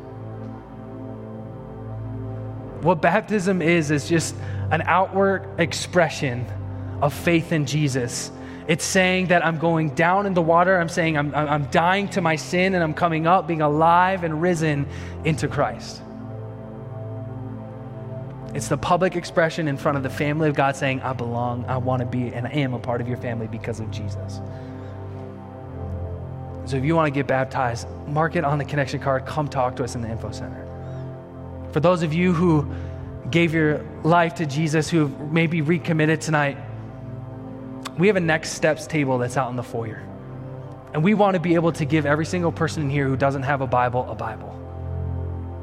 what 2.82 3.02
baptism 3.02 3.62
is, 3.62 3.92
is 3.92 4.10
just 4.10 4.36
an 4.72 4.82
outward 4.86 5.48
expression 5.60 6.46
of 7.02 7.14
faith 7.14 7.52
in 7.52 7.66
Jesus 7.66 8.32
it's 8.68 8.84
saying 8.84 9.28
that 9.28 9.46
I'm 9.46 9.58
going 9.58 9.96
down 9.96 10.26
in 10.26 10.34
the 10.34 10.42
water. 10.42 10.78
I'm 10.78 10.90
saying 10.90 11.18
I'm, 11.18 11.34
I'm 11.34 11.66
dying 11.66 12.10
to 12.10 12.22
my 12.22 12.36
sin 12.36 12.76
and 12.76 12.84
I'm 12.84 12.94
coming 12.94 13.26
up, 13.26 13.48
being 13.48 13.62
alive 13.62 14.24
and 14.24 14.42
risen 14.42 14.86
into 15.24 15.48
Christ. 15.48 16.02
It's 18.54 18.68
the 18.68 18.78
public 18.78 19.16
expression 19.16 19.68
in 19.68 19.78
front 19.78 19.98
of 19.98 20.04
the 20.04 20.10
family 20.10 20.50
of 20.50 20.56
God 20.56 20.76
saying, 20.76 21.02
I 21.02 21.14
belong, 21.14 21.66
I 21.66 21.78
want 21.78 22.02
to 22.02 22.06
be, 22.06 22.34
and 22.34 22.48
I 22.48 22.52
am 22.52 22.74
a 22.74 22.80
part 22.80 23.02
of 23.02 23.08
your 23.08 23.18
family 23.18 23.48
because 23.48 23.80
of 23.80 23.90
Jesus. 23.92 24.42
So 26.66 26.76
if 26.76 26.84
you 26.84 26.96
want 26.96 27.08
to 27.08 27.18
get 27.18 27.28
baptized, 27.28 27.88
mark 28.08 28.36
it 28.36 28.44
on 28.44 28.58
the 28.58 28.66
connection 28.66 29.00
card. 29.00 29.26
Come 29.26 29.48
talk 29.48 29.78
to 29.78 29.84
us 29.86 29.96
in 29.96 30.02
the 30.02 30.10
info 30.10 30.32
center. 30.32 30.66
For 31.72 31.80
those 31.80 32.04
of 32.04 32.14
you 32.14 32.34
who 32.34 32.70
gave 33.32 33.54
your 33.54 33.86
life 34.04 34.36
to 34.36 34.46
Jesus, 34.46 34.90
who 34.90 35.08
maybe 35.32 35.62
recommitted 35.62 36.20
tonight, 36.20 36.58
we 37.98 38.08
have 38.08 38.16
a 38.16 38.22
next 38.22 38.52
steps 38.52 38.86
table 38.86 39.18
that's 39.18 39.38
out 39.38 39.50
in 39.50 39.56
the 39.56 39.64
foyer. 39.64 40.04
And 40.94 41.04
we 41.04 41.14
want 41.14 41.36
to 41.36 41.40
be 41.40 41.56
able 41.56 41.72
to 41.74 41.86
give 41.86 42.06
every 42.06 42.26
single 42.26 42.52
person 42.52 42.84
in 42.84 42.90
here 42.90 43.08
who 43.08 43.18
doesn't 43.18 43.44
have 43.44 43.62
a 43.62 43.68
Bible 43.68 44.10
a 44.10 44.16
Bible. 44.16 44.54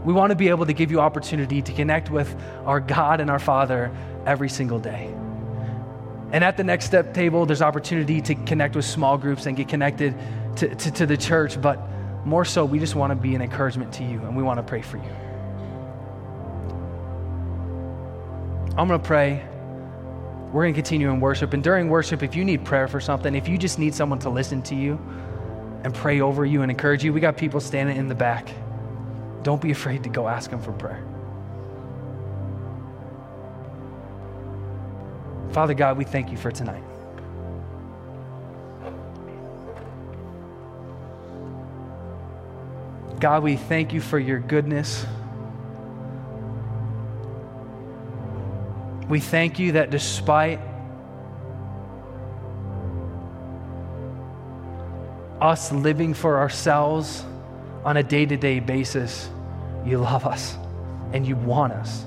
We 0.04 0.12
want 0.12 0.30
to 0.30 0.36
be 0.36 0.48
able 0.48 0.66
to 0.66 0.72
give 0.72 0.90
you 0.90 1.00
opportunity 1.00 1.62
to 1.62 1.72
connect 1.72 2.10
with 2.10 2.34
our 2.66 2.78
God 2.78 3.20
and 3.20 3.30
our 3.30 3.38
Father 3.38 3.90
every 4.26 4.50
single 4.50 4.78
day. 4.78 5.14
And 6.30 6.44
at 6.44 6.56
the 6.56 6.64
next 6.64 6.84
step 6.84 7.14
table, 7.14 7.46
there's 7.46 7.62
opportunity 7.62 8.20
to 8.22 8.34
connect 8.34 8.76
with 8.76 8.84
small 8.84 9.16
groups 9.16 9.46
and 9.46 9.56
get 9.56 9.68
connected 9.68 10.14
to, 10.56 10.74
to, 10.74 10.90
to 10.90 11.06
the 11.06 11.16
church. 11.16 11.60
But 11.60 11.80
more 12.26 12.44
so, 12.44 12.64
we 12.64 12.78
just 12.78 12.94
want 12.94 13.12
to 13.12 13.14
be 13.14 13.34
an 13.34 13.40
encouragement 13.40 13.92
to 13.94 14.04
you 14.04 14.18
and 14.20 14.36
we 14.36 14.42
want 14.42 14.58
to 14.58 14.62
pray 14.62 14.82
for 14.82 14.98
you. 14.98 15.10
I'm 18.76 18.88
going 18.88 19.00
to 19.00 19.06
pray 19.06 19.46
we're 20.54 20.62
going 20.62 20.72
to 20.72 20.78
continue 20.78 21.10
in 21.10 21.20
worship. 21.20 21.52
And 21.52 21.62
during 21.62 21.90
worship, 21.90 22.22
if 22.22 22.34
you 22.34 22.44
need 22.44 22.64
prayer 22.64 22.88
for 22.88 23.00
something, 23.00 23.34
if 23.34 23.48
you 23.48 23.58
just 23.58 23.78
need 23.78 23.94
someone 23.94 24.20
to 24.20 24.30
listen 24.30 24.62
to 24.62 24.74
you, 24.74 24.98
and 25.84 25.94
pray 25.94 26.22
over 26.22 26.46
you 26.46 26.62
and 26.62 26.70
encourage 26.70 27.04
you. 27.04 27.12
We 27.12 27.20
got 27.20 27.36
people 27.36 27.60
standing 27.60 27.98
in 27.98 28.08
the 28.08 28.14
back. 28.14 28.48
Don't 29.42 29.60
be 29.60 29.70
afraid 29.70 30.02
to 30.04 30.08
go 30.08 30.26
ask 30.26 30.50
them 30.50 30.60
for 30.60 30.72
prayer. 30.72 31.04
Father 35.52 35.74
God, 35.74 35.98
we 35.98 36.04
thank 36.04 36.30
you 36.30 36.38
for 36.38 36.50
tonight. 36.50 36.82
God, 43.20 43.42
we 43.42 43.56
thank 43.56 43.92
you 43.92 44.00
for 44.00 44.18
your 44.18 44.38
goodness. 44.40 45.06
We 49.08 49.20
thank 49.20 49.58
you 49.58 49.72
that 49.72 49.90
despite 49.90 50.60
us 55.40 55.70
living 55.72 56.14
for 56.14 56.38
ourselves 56.38 57.24
on 57.84 57.98
a 57.98 58.02
day 58.02 58.24
to 58.24 58.36
day 58.36 58.60
basis, 58.60 59.28
you 59.84 59.98
love 59.98 60.24
us 60.24 60.56
and 61.12 61.26
you 61.26 61.36
want 61.36 61.74
us. 61.74 62.06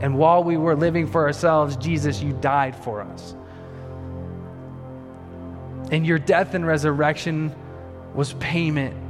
And 0.00 0.16
while 0.16 0.44
we 0.44 0.56
were 0.56 0.76
living 0.76 1.06
for 1.06 1.26
ourselves, 1.26 1.76
Jesus, 1.76 2.22
you 2.22 2.32
died 2.34 2.76
for 2.76 3.00
us. 3.00 3.34
And 5.90 6.06
your 6.06 6.18
death 6.18 6.54
and 6.54 6.66
resurrection 6.66 7.52
was 8.14 8.34
payment 8.34 9.07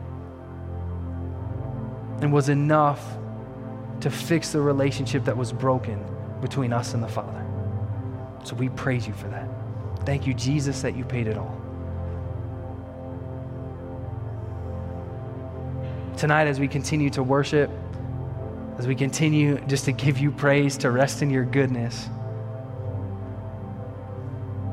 and 2.20 2.33
was 2.33 2.48
enough 2.48 3.16
to 4.00 4.11
fix 4.11 4.52
the 4.52 4.61
relationship 4.61 5.24
that 5.24 5.37
was 5.37 5.52
broken 5.52 6.04
between 6.40 6.72
us 6.72 6.94
and 6.94 7.02
the 7.02 7.09
Father. 7.09 7.44
So 8.44 8.54
we 8.57 8.68
praise 8.70 9.07
you 9.07 9.12
for 9.12 9.28
that. 9.28 9.48
Thank 10.04 10.26
you, 10.26 10.35
Jesus, 10.35 10.83
that 10.83 10.96
you 10.96 11.04
paid 11.04 11.26
it 11.26 11.37
all. 11.37 11.61
Tonight, 16.16 16.46
as 16.46 16.59
we 16.59 16.66
continue 16.66 17.11
to 17.11 17.22
worship, 17.22 17.70
as 18.78 18.87
we 18.87 18.94
continue 18.94 19.59
just 19.66 19.85
to 19.85 19.92
give 19.92 20.18
you 20.18 20.31
praise, 20.31 20.76
to 20.78 20.90
rest 20.90 21.22
in 21.22 21.31
your 21.31 21.44
goodness, 21.44 22.09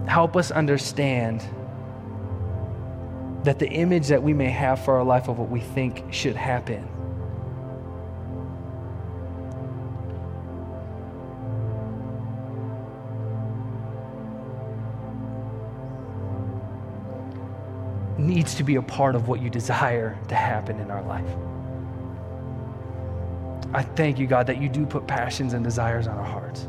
help 0.08 0.36
us 0.36 0.52
understand 0.52 1.44
that 3.44 3.60
the 3.60 3.68
image 3.68 4.08
that 4.08 4.22
we 4.22 4.34
may 4.34 4.50
have 4.50 4.84
for 4.84 4.96
our 4.96 5.04
life 5.04 5.28
of 5.28 5.38
what 5.38 5.50
we 5.50 5.60
think 5.60 6.04
should 6.12 6.36
happen 6.36 6.88
needs 18.46 18.54
to 18.54 18.64
be 18.64 18.76
a 18.76 18.82
part 18.84 19.16
of 19.16 19.28
what 19.28 19.42
you 19.42 19.50
desire 19.50 20.16
to 20.28 20.36
happen 20.36 20.80
in 20.80 20.92
our 20.92 21.02
life. 21.02 21.28
I 23.74 23.82
thank 23.82 24.20
you, 24.20 24.28
God, 24.28 24.46
that 24.46 24.62
you 24.62 24.70
do 24.70 24.86
put 24.86 25.08
passions 25.08 25.54
and 25.54 25.64
desires 25.64 26.06
on 26.06 26.16
our 26.16 26.24
hearts. 26.24 26.68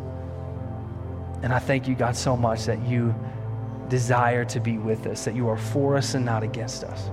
And 1.43 1.53
I 1.53 1.59
thank 1.59 1.87
you, 1.87 1.95
God, 1.95 2.17
so 2.17 2.35
much 2.35 2.65
that 2.65 2.81
you 2.89 3.15
desire 3.91 4.47
to 4.47 4.59
be 4.59 4.79
with 4.79 5.07
us, 5.07 5.27
that 5.27 5.35
you 5.35 5.51
are 5.51 5.59
for 5.59 5.99
us 5.99 6.15
and 6.15 6.25
not 6.25 6.43
against 6.43 6.83
us, 6.83 7.11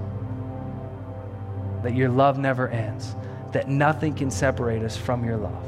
that 1.83 1.93
your 1.93 2.07
love 2.07 2.37
never 2.37 2.69
ends, 2.69 3.17
that 3.51 3.67
nothing 3.67 4.13
can 4.13 4.31
separate 4.31 4.81
us 4.81 4.95
from 4.95 5.25
your 5.25 5.35
love. 5.35 5.67